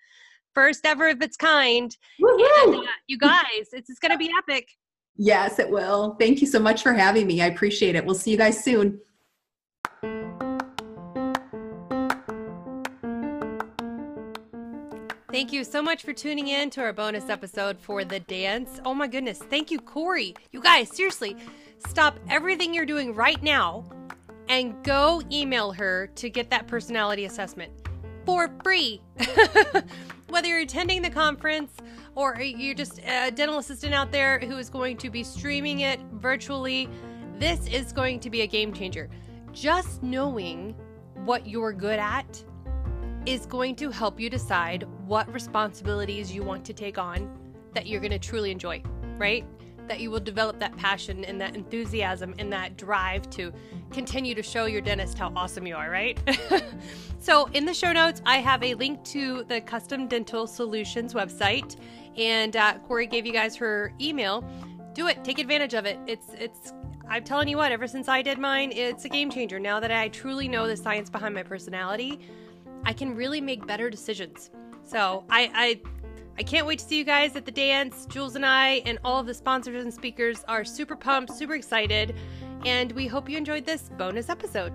first 0.54 0.84
ever 0.84 1.08
of 1.08 1.22
its 1.22 1.36
kind. 1.36 1.96
And, 2.18 2.74
uh, 2.74 2.82
you 3.06 3.18
guys, 3.18 3.68
it's, 3.72 3.90
it's 3.90 3.98
going 3.98 4.12
to 4.12 4.18
be 4.18 4.30
epic. 4.38 4.68
Yes, 5.16 5.58
it 5.58 5.68
will. 5.68 6.16
Thank 6.18 6.40
you 6.40 6.46
so 6.46 6.58
much 6.58 6.82
for 6.82 6.92
having 6.92 7.26
me. 7.26 7.42
I 7.42 7.46
appreciate 7.46 7.94
it. 7.94 8.04
We'll 8.04 8.14
see 8.14 8.30
you 8.30 8.38
guys 8.38 8.62
soon. 8.62 9.00
Thank 15.30 15.52
you 15.52 15.62
so 15.62 15.80
much 15.80 16.02
for 16.02 16.12
tuning 16.12 16.48
in 16.48 16.70
to 16.70 16.80
our 16.80 16.92
bonus 16.92 17.28
episode 17.28 17.78
for 17.80 18.04
the 18.04 18.20
dance. 18.20 18.80
Oh 18.84 18.94
my 18.94 19.06
goodness. 19.06 19.38
Thank 19.38 19.70
you, 19.70 19.78
Corey. 19.78 20.34
You 20.50 20.60
guys, 20.60 20.94
seriously, 20.94 21.36
stop 21.86 22.18
everything 22.28 22.74
you're 22.74 22.84
doing 22.84 23.14
right 23.14 23.40
now 23.42 23.84
and 24.48 24.82
go 24.82 25.22
email 25.30 25.70
her 25.70 26.08
to 26.16 26.28
get 26.28 26.50
that 26.50 26.66
personality 26.66 27.26
assessment 27.26 27.72
for 28.24 28.50
free. 28.62 29.00
whether 30.30 30.48
you're 30.48 30.60
attending 30.60 31.02
the 31.02 31.10
conference 31.10 31.72
or 32.14 32.40
you're 32.40 32.74
just 32.74 33.00
a 33.00 33.30
dental 33.30 33.58
assistant 33.58 33.94
out 33.94 34.10
there 34.10 34.38
who 34.40 34.56
is 34.56 34.70
going 34.70 34.96
to 34.96 35.10
be 35.10 35.22
streaming 35.22 35.80
it 35.80 36.00
virtually, 36.14 36.88
this 37.38 37.66
is 37.66 37.92
going 37.92 38.20
to 38.20 38.30
be 38.30 38.42
a 38.42 38.46
game 38.46 38.72
changer. 38.72 39.08
Just 39.52 40.02
knowing 40.02 40.74
what 41.24 41.46
you're 41.46 41.72
good 41.72 41.98
at 41.98 42.42
is 43.26 43.44
going 43.46 43.76
to 43.76 43.90
help 43.90 44.18
you 44.18 44.30
decide 44.30 44.84
what 45.06 45.32
responsibilities 45.32 46.32
you 46.32 46.42
want 46.42 46.64
to 46.64 46.72
take 46.72 46.96
on 46.96 47.30
that 47.74 47.86
you're 47.86 48.00
going 48.00 48.12
to 48.12 48.18
truly 48.18 48.50
enjoy, 48.50 48.82
right? 49.18 49.44
That 49.90 49.98
you 49.98 50.08
will 50.08 50.20
develop 50.20 50.60
that 50.60 50.76
passion 50.76 51.24
and 51.24 51.40
that 51.40 51.56
enthusiasm 51.56 52.32
and 52.38 52.52
that 52.52 52.76
drive 52.76 53.28
to 53.28 53.52
continue 53.90 54.36
to 54.36 54.42
show 54.42 54.66
your 54.66 54.80
dentist 54.80 55.18
how 55.18 55.32
awesome 55.34 55.66
you 55.66 55.74
are, 55.74 55.90
right? 55.90 56.16
so, 57.18 57.46
in 57.54 57.64
the 57.64 57.74
show 57.74 57.92
notes, 57.92 58.22
I 58.24 58.36
have 58.36 58.62
a 58.62 58.74
link 58.74 59.02
to 59.06 59.42
the 59.48 59.60
Custom 59.60 60.06
Dental 60.06 60.46
Solutions 60.46 61.12
website, 61.12 61.74
and 62.16 62.54
uh, 62.54 62.78
Corey 62.86 63.08
gave 63.08 63.26
you 63.26 63.32
guys 63.32 63.56
her 63.56 63.92
email. 64.00 64.44
Do 64.94 65.08
it, 65.08 65.24
take 65.24 65.40
advantage 65.40 65.74
of 65.74 65.86
it. 65.86 65.98
It's 66.06 66.28
it's 66.38 66.72
I'm 67.08 67.24
telling 67.24 67.48
you 67.48 67.56
what, 67.56 67.72
ever 67.72 67.88
since 67.88 68.06
I 68.06 68.22
did 68.22 68.38
mine, 68.38 68.70
it's 68.70 69.04
a 69.06 69.08
game 69.08 69.28
changer. 69.28 69.58
Now 69.58 69.80
that 69.80 69.90
I 69.90 70.06
truly 70.10 70.46
know 70.46 70.68
the 70.68 70.76
science 70.76 71.10
behind 71.10 71.34
my 71.34 71.42
personality, 71.42 72.20
I 72.84 72.92
can 72.92 73.16
really 73.16 73.40
make 73.40 73.66
better 73.66 73.90
decisions. 73.90 74.50
So 74.84 75.24
I, 75.28 75.50
I 75.52 75.80
I 76.38 76.42
can't 76.42 76.66
wait 76.66 76.78
to 76.78 76.84
see 76.84 76.96
you 76.96 77.04
guys 77.04 77.36
at 77.36 77.44
the 77.44 77.50
dance. 77.50 78.06
Jules 78.06 78.36
and 78.36 78.46
I 78.46 78.82
and 78.86 78.98
all 79.04 79.20
of 79.20 79.26
the 79.26 79.34
sponsors 79.34 79.82
and 79.82 79.92
speakers 79.92 80.44
are 80.48 80.64
super 80.64 80.96
pumped, 80.96 81.32
super 81.34 81.54
excited, 81.54 82.16
and 82.64 82.92
we 82.92 83.06
hope 83.06 83.28
you 83.28 83.36
enjoyed 83.36 83.66
this 83.66 83.90
bonus 83.98 84.28
episode. 84.28 84.72